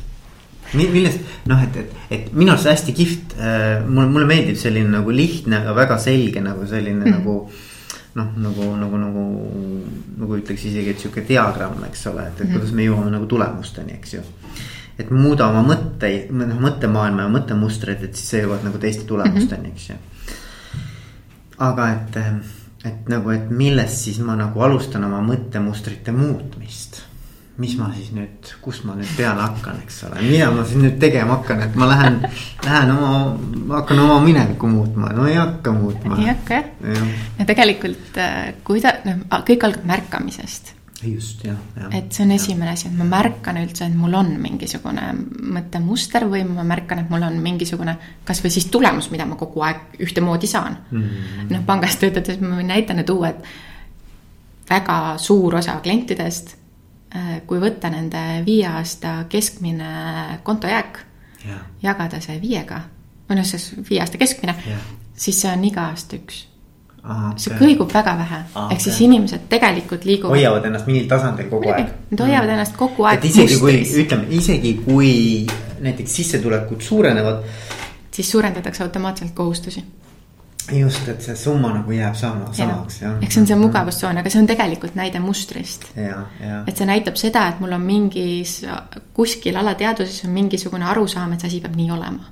[0.77, 5.13] millest noh, et, et, et minu arust hästi kihvt äh,, mulle, mulle meeldib selline nagu
[5.13, 7.19] lihtne, aga väga selge nagu selline mm.
[7.19, 7.37] nagu
[8.15, 9.27] noh, nagu, nagu, nagu,
[10.21, 12.57] nagu ütleks isegi, et sihuke diagramm, eks ole, et, et mm.
[12.57, 14.25] kuidas me jõuame nagu tulemusteni, eks ju.
[15.01, 19.73] et muuda oma mõtteid, noh mõttemaailma ja mõttemustreid, et siis sa jõuad nagu teiste tulemusteni,
[19.73, 20.01] eks ju.
[21.69, 22.21] aga et,
[22.85, 27.03] et nagu, et millest siis ma nagu alustan oma mõttemustrite muutmist
[27.61, 30.97] mis ma siis nüüd, kust ma nüüd peale hakkan, eks ole, mida ma siis nüüd
[31.03, 32.19] tegema hakkan, et ma lähen,
[32.65, 33.11] lähen oma,
[33.77, 36.17] hakkan oma minevikku muutma, no ei hakka muutma.
[36.21, 37.09] ei hakka jah ja.
[37.39, 40.73] ja tegelikult äh, kuida-, noh, kõik algab märkamisest.
[41.05, 41.91] Just, jah, jah.
[41.99, 45.09] et see on esimene asi, et ma märkan üldse, et mul on mingisugune
[45.57, 47.97] mõttemuster või ma märkan, et mul on mingisugune
[48.29, 51.53] kasvõi siis tulemus, mida ma kogu aeg ühtemoodi saan mm -hmm..
[51.53, 56.57] noh, pangas töötades ma võin näitena tuua, et väga suur osa klientidest
[57.13, 59.89] Äh, kui võtta nende viie aasta keskmine
[60.47, 61.01] kontojääk
[61.45, 62.79] yeah., jagada see viiega,
[63.29, 64.55] või noh, see viie aasta keskmine
[65.13, 66.39] siis see on iga aasta üks.
[67.03, 67.39] Okay.
[67.43, 68.37] see kõigub väga vähe
[68.71, 70.37] ehk siis inimesed tegelikult liiguvad.
[70.37, 71.89] hoiavad ennast mingil tasandil kogu Midagi.
[71.89, 72.13] aeg.
[72.13, 72.53] Nad hoiavad mm.
[72.55, 73.19] ennast kogu aeg.
[73.19, 73.91] et isegi mustris.
[73.91, 75.11] kui, ütleme isegi kui
[75.83, 77.43] näiteks sissetulekud suurenevad.
[78.15, 79.83] siis suurendatakse automaatselt kohustusi
[80.71, 83.17] just, et see summa nagu jääb sama, samaks jah.
[83.23, 85.89] eks see on see mugavustsoon, aga see on tegelikult näide mustrist.
[85.97, 88.61] et see näitab seda, et mul on mingis,
[89.17, 92.31] kuskil alateadvuses on mingisugune arusaam, et see asi peab nii olema.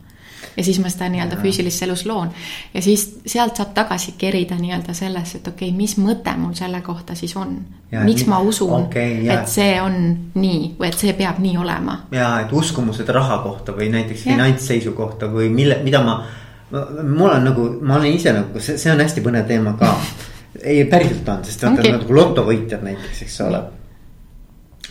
[0.56, 2.30] Ja siis ma seda nii-öelda füüsilises elus loon.
[2.74, 6.80] ja siis sealt saab tagasi kerida nii-öelda sellesse, et okei okay,, mis mõte mul selle
[6.86, 7.56] kohta siis on.
[8.04, 9.96] miks ma usun okay,, et see on
[10.34, 12.00] nii või et see peab nii olema.
[12.12, 16.20] ja et uskumused raha kohta või näiteks finantsseisu kohta või mille, mida ma
[17.02, 19.90] mul on nagu, ma olen ise nagu, see, see on hästi põnev teema ka.
[20.62, 21.94] ei, päriselt on, sest vaata okay.
[21.96, 23.62] nagu lotovõitjad näiteks, eks ole.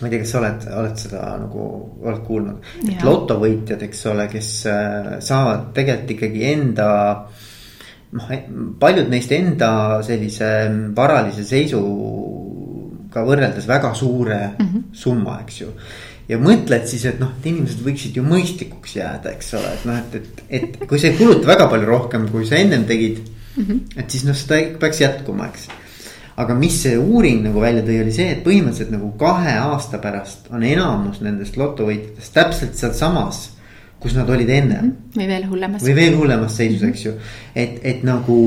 [0.01, 1.67] Ma ei tea, kas sa oled, oled seda nagu,
[2.05, 6.89] oled kuulnud, et lotovõitjad, eks ole, kes äh, saavad tegelikult ikkagi enda
[8.17, 8.29] noh,
[8.81, 9.71] paljud neist enda
[10.05, 10.51] sellise
[10.97, 14.87] varalise seisuga võrreldes väga suure mm -hmm.
[14.93, 15.73] summa, eks ju
[16.29, 19.97] ja mõtled siis, et noh, et inimesed võiksid ju mõistlikuks jääda, eks ole, et noh,
[19.97, 23.63] et, et, et kui sa ei kuluta väga palju rohkem, kui sa ennem tegid mm.
[23.63, 23.79] -hmm.
[23.97, 25.69] et siis noh, seda peaks jätkuma, eks.
[26.39, 30.47] Aga mis see uuring nagu välja tõi, oli see, et põhimõtteliselt nagu kahe aasta pärast
[30.55, 33.49] on enamus nendest lotovõitjatest täpselt sealsamas
[33.99, 34.95] kus nad olid ennem mm.
[34.95, 35.19] -hmm.
[35.19, 35.83] või veel hullemas.
[35.83, 37.13] või veel hullemas seisus eks ju.
[37.55, 38.39] et, et nagu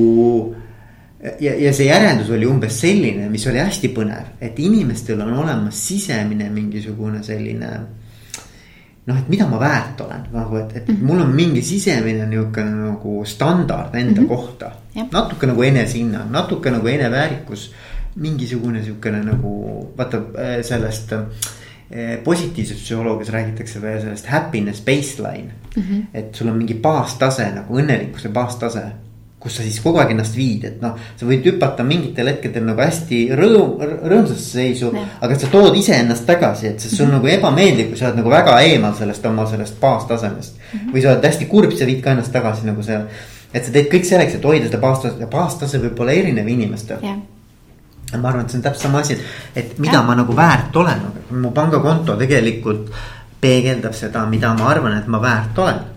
[1.41, 5.79] ja, ja see järeldus oli umbes selline, mis oli hästi põnev, et inimestel on olemas
[5.89, 7.73] sisemine mingisugune selline.
[9.07, 11.07] Noh, et mida ma väärt olen nagu, et, et mm -hmm.
[11.07, 14.29] mul on mingi sisemine niisugune nagu standard enda mm -hmm.
[14.29, 14.71] kohta.
[15.13, 17.73] natuke nagu enesehinnang, natuke nagu eneväärikus.
[18.17, 21.21] mingisugune sihukene nagu vaata äh, sellest äh,
[22.25, 25.83] positiivses psühholoogias räägitakse veel sellest happiness baseline mm.
[25.83, 26.05] -hmm.
[26.15, 28.83] et sul on mingi baastase nagu õnnelikkuse baastase
[29.43, 32.79] kus sa siis kogu aeg ennast viid, et noh, sa võid hüpata mingitel hetkedel nagu
[32.79, 34.93] hästi rõõm, rõõmsasse seisu.
[34.95, 37.15] aga sa tood iseennast tagasi, et sul mm -hmm.
[37.17, 40.79] nagu ebameeldiv, kui sa oled nagu väga eemal sellest oma sellest baastasemest mm.
[40.79, 40.95] -hmm.
[40.95, 43.07] või sa oled hästi kurb, sa viid ka ennast tagasi nagu seal.
[43.55, 46.99] et sa teed kõik selleks, et hoida seda baastaset ja baastase võib olla erinev inimestel
[47.03, 47.19] yeah
[48.21, 49.21] ma arvan, et see on täpselt sama asi, et,
[49.57, 50.03] et mida ja.
[50.03, 51.01] ma nagu väärt olen,
[51.31, 52.91] mu pangakonto tegelikult
[53.41, 55.92] peegeldab seda, mida ma arvan, et ma väärt olen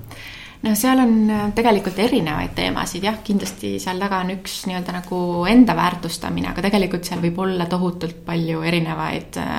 [0.65, 5.19] no seal on äh, tegelikult erinevaid teemasid, jah, kindlasti seal taga on üks nii-öelda nagu
[5.49, 9.55] enda väärtustamine, aga tegelikult seal võib olla tohutult palju erinevaid äh,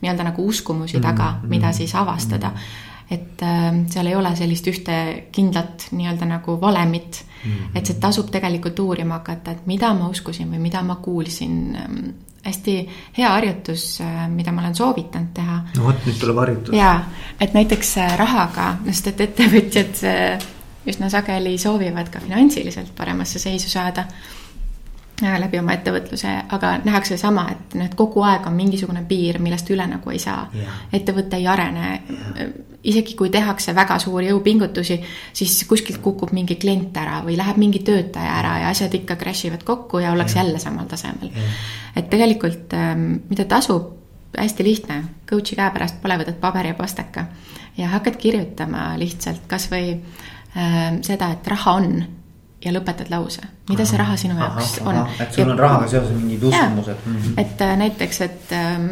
[0.00, 1.08] nii-öelda nagu uskumusi mm -hmm.
[1.10, 1.76] taga, mida mm-hmm.
[1.76, 2.52] siis avastada.
[3.10, 4.96] Et äh, seal ei ole sellist ühte
[5.34, 7.78] kindlat nii-öelda nagu valemit mm, -hmm.
[7.78, 11.98] et see tasub tegelikult uurima hakata, et mida ma uskusin või mida ma kuulsin ähm,
[12.44, 12.76] hästi
[13.18, 15.60] hea harjutus, äh, mida ma olen soovitanud teha.
[15.76, 16.74] no vot, nüüd tuleb harjutus.
[16.74, 16.96] jaa,
[17.40, 20.04] et näiteks äh, rahaga, sest et ettevõtjad
[20.90, 24.06] üsna sageli soovivad ka finantsiliselt paremasse seisu saada
[25.20, 29.70] läbi oma ettevõtluse, aga nähakse sama, et noh, et kogu aeg on mingisugune piir, millest
[29.70, 30.46] üle nagu ei saa.
[30.54, 30.80] Yeah..
[31.00, 31.92] ettevõte ei arene.
[32.10, 32.50] Yeah..
[32.80, 34.96] isegi kui tehakse väga suuri jõupingutusi,
[35.36, 39.50] siis kuskilt kukub mingi klient ära või läheb mingi töötaja ära ja asjad ikka crash
[39.50, 40.46] ivad kokku ja ollakse yeah.
[40.46, 41.28] jälle samal tasemel.
[41.28, 41.58] Yeah..
[41.96, 43.96] et tegelikult ähm, mida tasub,
[44.38, 47.26] hästi lihtne, coach'i käepärast pole, võtad paberi ja pastaka
[47.76, 51.92] ja hakkad kirjutama lihtsalt kasvõi äh, seda, et raha on
[52.64, 54.98] ja lõpetad lause, mida see raha sinu jaoks on.
[55.20, 57.06] et sul ja, on rahaga seoses mingid uskumused.
[57.06, 57.40] Mm -hmm.
[57.40, 58.86] et äh, näiteks, et ähm,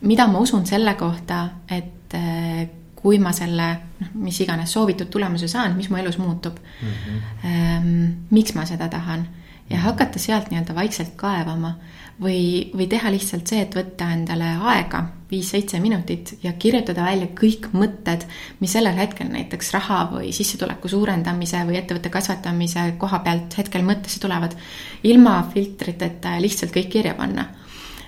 [0.00, 3.68] mida ma usun selle kohta, et äh, kui ma selle,
[4.00, 6.88] noh, mis iganes soovitud tulemuse saan, mis mu elus muutub mm.
[6.88, 7.46] -hmm.
[7.46, 9.28] Ähm, miks ma seda tahan
[9.70, 11.74] ja hakata sealt nii-öelda vaikselt kaevama
[12.20, 17.70] või, või teha lihtsalt see, et võtta endale aega, viis-seitse minutit ja kirjutada välja kõik
[17.72, 18.26] mõtted,
[18.60, 24.20] mis sellel hetkel näiteks raha või sissetuleku suurendamise või ettevõtte kasvatamise koha pealt hetkel mõttesse
[24.20, 24.56] tulevad.
[25.02, 27.46] ilma filtriteta ja lihtsalt kõik kirja panna.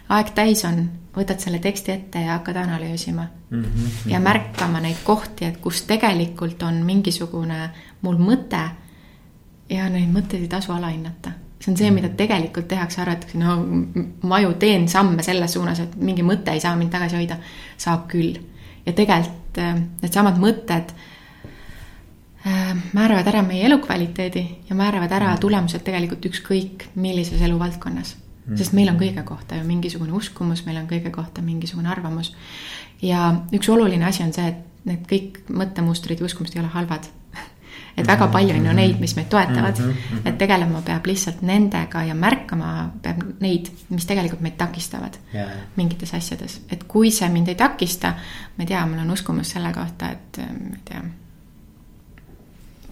[0.09, 3.63] aeg täis on, võtad selle teksti ette ja hakkad analüüsima mm.
[3.63, 4.11] -hmm.
[4.11, 7.71] ja märkama neid kohti, et kus tegelikult on mingisugune
[8.03, 8.69] mul mõte
[9.71, 13.57] ja neid mõtteid ei tasu alahinnata see on see, mida tegelikult tehakse, arvatakse, no
[14.29, 17.39] ma ju teen samme selles suunas, et mingi mõte ei saa mind tagasi hoida.
[17.81, 18.37] saab küll.
[18.85, 20.93] ja tegelikult äh, needsamad mõtted
[22.45, 25.41] äh, määravad ära meie elukvaliteedi ja määravad ära mm.
[25.41, 28.17] tulemused tegelikult ükskõik millises eluvaldkonnas.
[28.45, 28.59] Mm.
[28.61, 32.35] sest meil on kõige kohta ju mingisugune uskumus, meil on kõige kohta mingisugune arvamus.
[33.03, 37.09] ja üks oluline asi on see, et need kõik mõttemustrid ja uskumused ei ole halvad
[37.97, 39.91] et väga palju on ju neid, mis meid toetavad mm.
[39.91, 40.29] -hmm.
[40.29, 45.51] et tegelema peab lihtsalt nendega ja märkama peab neid, mis tegelikult meid takistavad yeah.
[45.77, 46.61] mingites asjades.
[46.71, 48.15] et kui see mind ei takista,
[48.57, 51.03] ma ei tea, mul on uskumus selle kohta, et ma ei tea,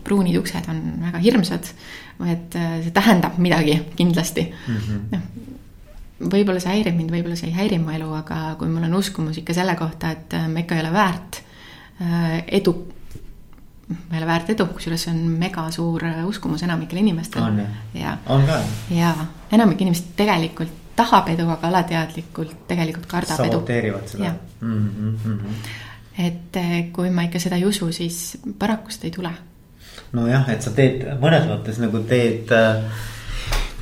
[0.05, 1.75] pruunid uksed on väga hirmsad
[2.31, 4.77] et see tähendab midagi kindlasti mm.
[4.77, 5.01] -hmm.
[5.13, 8.95] noh, võib-olla see häirib mind, võib-olla see ei häiri mu elu, aga kui mul on
[8.95, 11.43] uskumus ikka selle kohta, et ma ikka ei ole väärt
[12.03, 12.77] äh, edu
[13.95, 17.43] ma ei ole väärt edu, kusjuures see on mega suur uskumus enamikel inimestel.
[17.43, 17.63] on
[17.95, 18.19] jah?
[18.27, 18.61] on ka?
[18.91, 23.53] jaa, enamik inimesi tegelikult tahab edu, aga alateadlikult tegelikult kardab edu.
[23.53, 24.35] saboteerivad seda.
[24.61, 25.39] Mm -hmm.
[26.19, 29.33] et eh, kui ma ikka seda ei usu, siis paraku seda ei tule.
[30.13, 32.85] nojah, et sa teed mõnes mõttes nagu teed äh,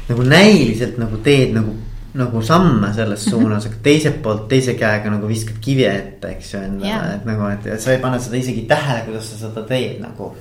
[0.09, 1.75] nagu näiliselt nagu teed nagu
[2.19, 6.63] nagu samme selles suunas, aga teiselt poolt teise käega nagu viskad kivi ette, eks ju
[6.65, 10.01] endale yeah., et nagu, et sa ei pane seda isegi tähele, kuidas sa seda teed
[10.03, 10.33] nagu.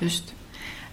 [0.00, 0.32] just,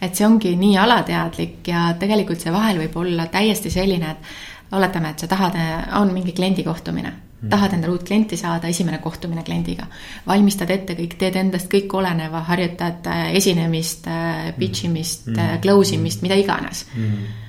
[0.01, 5.13] et see ongi nii alateadlik ja tegelikult see vahel võib olla täiesti selline, et oletame,
[5.13, 5.55] et sa tahad,
[6.01, 7.49] on mingi kliendi kohtumine mm.
[7.53, 9.87] tahad endale uut klienti saada, esimene kohtumine kliendiga.
[10.27, 15.95] valmistad ette kõik, teed endast kõik oleneva, harjutad äh, esinemist, äh, pitch imist mm., close
[15.95, 17.41] imist, mida iganes mm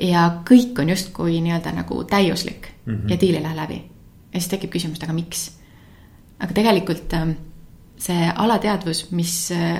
[0.00, 3.10] ja kõik on justkui nii-öelda nagu täiuslik mm -hmm.
[3.10, 3.82] ja diil ei lähe läbi.
[4.32, 5.50] ja siis tekib küsimus, aga miks?
[6.38, 7.30] aga tegelikult ähm,
[7.96, 9.78] see alateadvus, mis äh,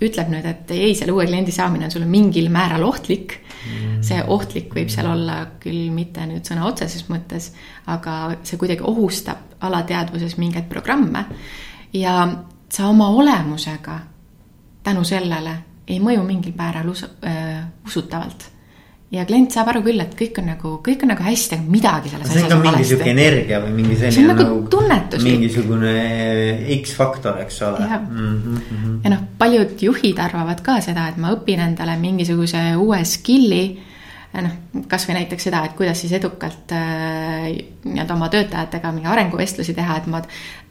[0.00, 4.02] ütleb nüüd, et ei, selle uue kliendi saamine on sulle mingil määral ohtlik mm.
[4.02, 7.52] see ohtlik võib seal olla küll mitte nüüd sõna otseses mõttes,
[7.86, 11.24] aga see kuidagi ohustab alateadvuses mingeid programme.
[11.92, 12.28] ja
[12.68, 14.00] sa oma olemusega
[14.82, 15.56] tänu sellele
[15.88, 18.50] ei mõju mingil määral us äh, usutavalt
[19.14, 22.10] ja klient saab aru küll, et kõik on nagu, kõik on nagu hästi, aga midagi
[22.10, 22.72] selles asjas on valesti.
[22.74, 24.14] mingi sihuke energia või mingi selline.
[24.16, 25.36] see on nagu, nagu tunnetuslik.
[25.36, 25.92] mingisugune
[26.80, 27.86] X-faktor, eks ole.
[27.86, 28.98] Mm -hmm.
[29.04, 33.78] ja noh, paljud juhid arvavad ka seda, et ma õpin endale mingisuguse uue skill'i.
[34.42, 34.52] noh,
[34.88, 37.46] kasvõi näiteks seda, et kuidas siis edukalt äh,
[37.84, 40.22] nii-öelda oma töötajatega mingi arenguvestlusi teha, et ma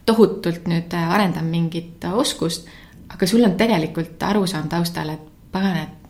[0.05, 2.67] tohutult nüüd äh, arendan mingit oskust.
[3.09, 5.21] aga sul on tegelikult arusaam taustal, et
[5.51, 6.04] pagan, et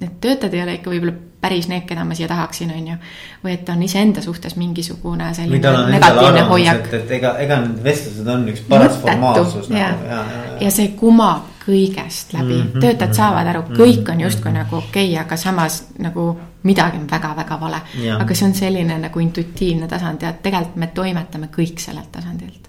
[0.00, 2.96] need töötajad ei ole ikka võib-olla päris need, keda ma siia tahaksin, on ju.
[3.44, 6.92] või et on iseenda suhtes mingisugune selline negatiivne hoiak.
[6.92, 10.92] et ega, ega need vestlused on üks paras formaalsus nagu ja, ja, ja, ja see
[10.98, 14.56] kumab kõigest läbi mm, -hmm, töötajad mm -hmm, saavad aru, kõik on mhm, justkui mm
[14.56, 14.62] -hmm.
[14.64, 17.80] nagu okei okay,, aga samas nagu midagi on väga-väga vale.
[18.18, 22.68] aga see on selline nagu intuitiivne tasand ja tegelikult me toimetame kõik sellelt tasandilt.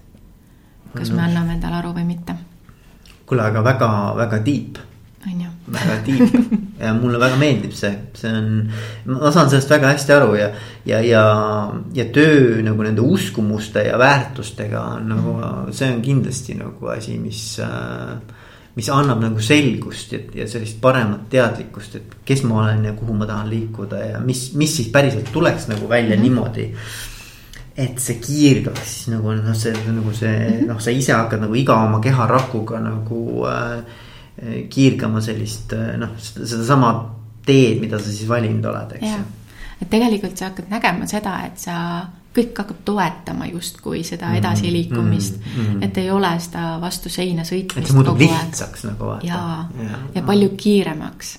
[0.94, 1.16] kas no.
[1.16, 2.34] me anname endale aru või mitte?
[3.26, 4.89] kuule, aga väga-väga ju.
[5.72, 6.34] Väga tiip
[6.80, 8.50] ja mulle väga meeldib see, see on,
[9.06, 10.50] ma saan sellest väga hästi aru ja,
[10.88, 11.24] ja, ja,
[11.94, 15.34] ja töö nagu nende uskumuste ja väärtustega on nagu,
[15.76, 18.16] see on kindlasti nagu asi, mis äh,
[18.78, 23.16] mis annab nagu selgust ja, ja sellist paremat teadlikkust, et kes ma olen ja kuhu
[23.18, 26.22] ma tahan liikuda ja mis, mis siis päriselt tuleks nagu välja mm -hmm.
[26.22, 26.74] niimoodi.
[27.76, 30.66] et see kiirgaks nagu noh, see nagu see mm -hmm.
[30.68, 33.82] noh, sa ise hakkad nagu iga oma keharakuga nagu äh,
[34.70, 36.92] kiirgama sellist noh, sedasama
[37.46, 39.26] teed, mida sa siis valinud oled, eks ju.
[39.80, 41.76] et tegelikult sa hakkad nägema seda, et sa,
[42.36, 45.52] kõik hakkab toetama justkui seda mhm, edasiliikumist mm.
[45.60, 45.84] -hmm.
[45.84, 47.78] et ei ole seda vastu seina sõitmist.
[47.78, 49.26] et see muutub lihtsaks nagu vaata.
[49.26, 51.38] ja, ja, ja palju kiiremaks.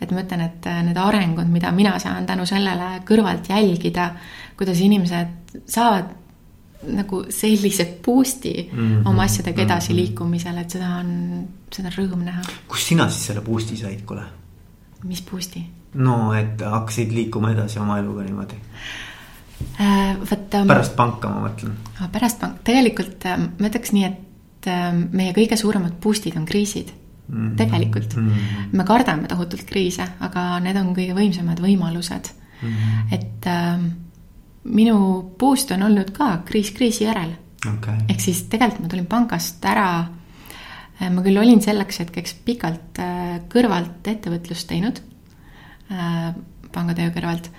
[0.00, 4.10] et ma ütlen, et need arengud, mida mina saan tänu sellele kõrvalt jälgida,
[4.56, 6.12] kuidas inimesed saavad
[6.86, 9.08] nagu sellise boost'i mm -hmm.
[9.08, 12.42] oma asjadega edasiliikumisel, et seda on, seda on rõõm näha.
[12.68, 14.22] kust sina siis selle boost'i said, kuule?
[15.04, 15.64] mis boost'i?
[15.94, 18.54] no, et hakkasid liikuma edasi oma eluga niimoodi
[19.80, 20.16] äh,.
[20.30, 20.66] vot ähm,.
[20.70, 21.74] pärast panka, ma mõtlen.
[22.12, 26.92] pärast panka, tegelikult äh, ma ütleks nii, et äh, meie kõige suuremad boost'id on kriisid
[27.28, 27.36] mm.
[27.36, 27.56] -hmm.
[27.56, 28.72] tegelikult mm, -hmm.
[28.72, 32.30] me kardame tohutult kriise, aga need on kõige võimsamad võimalused
[32.62, 32.68] mm.
[32.68, 33.14] -hmm.
[33.14, 33.80] et äh,
[34.68, 34.98] minu
[35.38, 37.34] boost on olnud ka kriis kriisi järel
[37.66, 37.96] okay..
[38.08, 39.88] ehk siis tegelikult ma tulin pangast ära.
[40.98, 45.00] Äh, ma küll olin selleks hetkeks pikalt äh, kõrvalt ettevõtlust teinud,
[45.92, 46.30] äh,
[46.74, 47.50] pangatöö kõrvalt,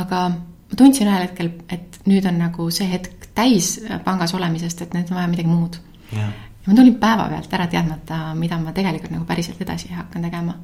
[0.00, 4.94] aga ma tundsin ühel hetkel, et nüüd on nagu see hetk täis pangas olemisest, et
[4.94, 5.80] nüüd on vaja midagi muud
[6.12, 6.30] yeah..
[6.62, 10.54] ja ma tulin päevapealt ära teadmata, mida ma tegelikult nagu päriselt edasi hakkan tegema.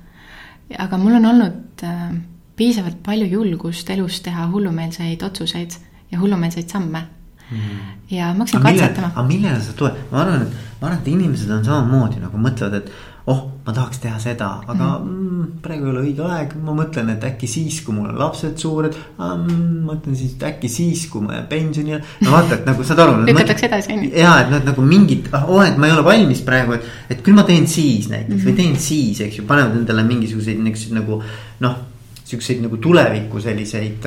[0.79, 2.17] aga mul on olnud äh,
[2.57, 5.77] piisavalt palju julgust elus teha hullumeelseid otsuseid
[6.13, 7.03] ja hullumeelseid samme
[7.51, 7.83] mm.
[8.11, 9.13] ja ma hakkasin katsetama.
[9.15, 10.49] aga millele sa tuled, ma arvan,
[10.81, 12.93] ma arvan, et inimesed on samamoodi nagu mõtlevad, et
[13.27, 17.11] oh, ma tahaks teha seda, aga mm mm, praegu ei ole õige aeg, ma mõtlen,
[17.15, 19.65] et äkki siis, kui mul on lapsed suured mm,.
[19.87, 23.19] mõtlen siis, et äkki siis, kui ma jään pensionile, no vaata, et nagu saad aru.
[23.27, 24.13] lükatakse edasi, on ju.
[24.23, 27.27] ja, et nad nagu mingid, ah, oh, et ma ei ole valmis praegu, et, et
[27.27, 28.49] küll ma teen siis näiteks mm -hmm.
[28.49, 31.23] või teen siis, eks ju, panevad endale mingisuguseid niisuguseid nagu
[31.67, 31.77] noh
[32.27, 34.07] siukseid nagu tuleviku selliseid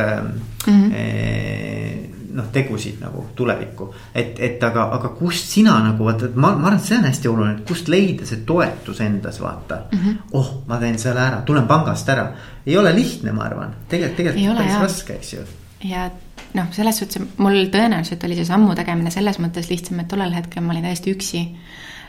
[0.68, 2.08] mm -hmm.
[2.34, 3.94] noh, tegusid nagu tulevikku.
[4.16, 7.08] et, et aga, aga kust sina nagu vaata, et ma, ma arvan, et see on
[7.08, 10.00] hästi oluline, et kust leida see toetus endas vaata mm.
[10.00, 10.16] -hmm.
[10.32, 12.32] oh, ma teen selle ära, tulen pangast ära.
[12.66, 14.82] ei ole lihtne, ma arvan, tegelikult, tegelikult päris jah.
[14.82, 15.40] raske, eks ju.
[15.84, 16.10] ja
[16.54, 20.64] noh, selles suhtes mul tõenäoliselt oli see sammu tegemine selles mõttes lihtsam, et tollel hetkel
[20.64, 21.46] ma olin täiesti üksi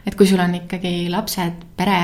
[0.07, 2.01] et kui sul on ikkagi lapsed, pere,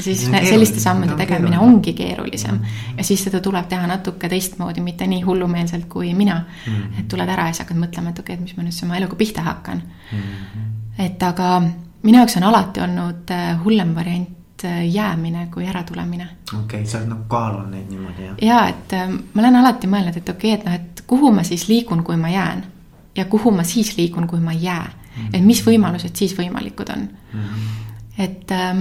[0.00, 2.60] siis selliste sammude tegemine ongi keerulisem.
[2.96, 7.00] Ja siis seda tuleb teha natuke teistmoodi, mitte nii hullumeelselt kui mina mm..
[7.00, 9.00] et tuled ära ja siis hakkad mõtlema, et okei okay,, et mis ma nüüd oma
[9.00, 9.82] eluga pihta hakkan
[10.12, 10.64] mm..
[11.04, 11.50] et aga
[12.04, 14.32] minu jaoks on alati olnud äh, hullem variant
[14.64, 16.28] jäämine kui äratulemine.
[16.52, 18.36] okei okay,, sa oled nagu kaalunud neid niimoodi, jah?
[18.42, 21.44] jaa, et äh, ma olen alati mõelnud, et okei okay,, et noh, et kuhu ma
[21.44, 22.64] siis liigun, kui ma jään.
[23.16, 24.84] ja kuhu ma siis liigun, kui ma ei jää.
[24.88, 25.03] -hmm.
[25.32, 27.40] Et mis võimalused siis võimalikud on mm.
[27.40, 28.22] -hmm.
[28.24, 28.80] et ähm,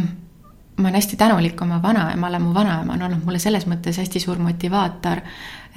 [0.77, 4.39] ma olen hästi tänulik oma vanaemale, mu vanaema on olnud mulle selles mõttes hästi suur
[4.41, 5.21] motivaator,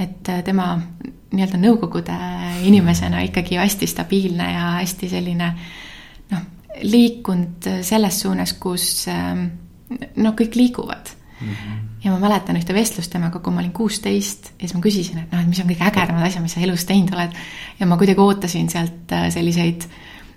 [0.01, 0.79] et äh, tema
[1.33, 2.17] nii-öelda nõukogude
[2.65, 5.53] inimesena ikkagi hästi stabiilne ja hästi selline
[6.31, 6.43] noh,
[6.83, 9.49] liikunud selles suunas, kus ähm,
[10.17, 11.49] no kõik liiguvad mm.
[11.49, 11.79] -hmm.
[12.05, 15.33] ja ma mäletan ühte vestlust temaga, kui ma olin kuusteist ja siis ma küsisin, et
[15.33, 17.37] noh, et mis on kõige ägedamad asjad, mis sa elus teinud oled.
[17.81, 19.89] ja ma kuidagi ootasin sealt äh, selliseid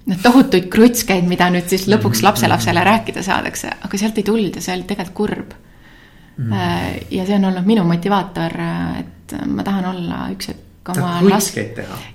[0.05, 2.29] noh, tohutuid krutskeid, mida nüüd siis lõpuks mhm.
[2.29, 5.53] lapselapsele rääkida saadakse, aga sealt ei tulnud ja see oli tegelikult kurb
[6.37, 6.51] mm.
[6.51, 7.05] -hmm.
[7.11, 8.57] ja see on olnud minu motivaator,
[8.99, 11.57] et ma tahan olla üks hetk oma last.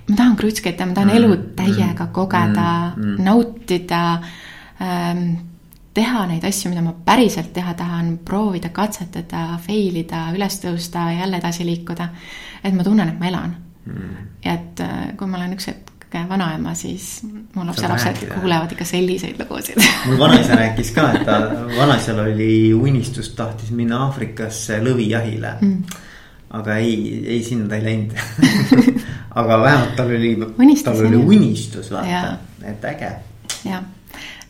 [0.09, 3.23] ma tahan krutskeid teha, ma tahan mm, elu täiega koggeda mm, mm.
[3.23, 4.01] nautida
[4.81, 5.27] ähm,
[5.95, 11.39] teha neid asju, mida ma päriselt teha tahan, proovida, katsetada, fail ida, üles tõusta, jälle
[11.39, 12.09] edasi liikuda.
[12.63, 13.55] et ma tunnen, et ma elan
[13.85, 14.15] mm..
[14.43, 15.94] et äh, kui ma olen üks hetk
[16.29, 19.81] vanaema, siis mu lapselapsed kuulevad ikka selliseid lugusid.
[20.07, 21.39] Mul vanaisa rääkis ka, et ta,
[21.77, 25.55] vanaisal oli unistus, tahtis minna Aafrikasse lõvijahile.
[25.61, 26.01] Mm.
[26.55, 28.15] Aga ei, ei sinna ta ei läinud.
[29.41, 30.35] Aga vähemalt tal oli,
[30.83, 33.11] tal oli unistus vaata, et äge.
[33.65, 33.83] jah,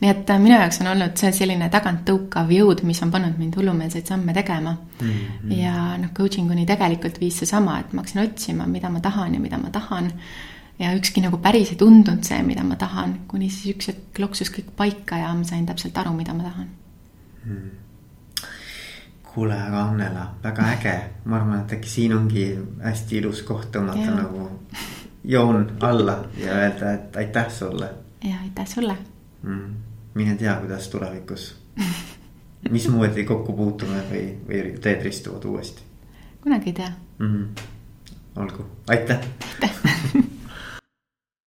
[0.00, 3.56] nii et äh, minu jaoks on olnud see selline taganttõukav jõud, mis on pannud mind
[3.58, 4.76] hullumeelseid samme tegema.
[5.00, 5.08] Mm.
[5.08, 5.54] -hmm.
[5.56, 9.40] ja noh, coaching uni tegelikult viis seesama, et ma hakkasin otsima, mida ma tahan ja
[9.40, 10.12] mida ma tahan.
[10.78, 14.52] Ja ükski nagu päris ei tundunud see, mida ma tahan, kuni siis üks hetk loksus
[14.52, 16.70] kõik paika ja ma sain täpselt aru, mida ma tahan
[17.44, 17.86] mm
[19.36, 22.44] kuule, aga Annela, väga äge, ma arvan, et äkki siin ongi
[22.80, 24.46] hästi ilus koht tõmmata nagu
[25.28, 27.90] joon alla ja öelda, et aitäh sulle.
[28.24, 28.96] ja aitäh sulle
[29.42, 29.74] mm..
[30.14, 31.50] mine tea, kuidas tulevikus
[32.76, 35.84] mismoodi kokku puutume või, või teed ristuvad uuesti.
[36.40, 37.26] kunagi ei tea mm.
[37.26, 38.40] -hmm.
[38.40, 39.20] olgu, aitäh.
[39.52, 40.24] aitäh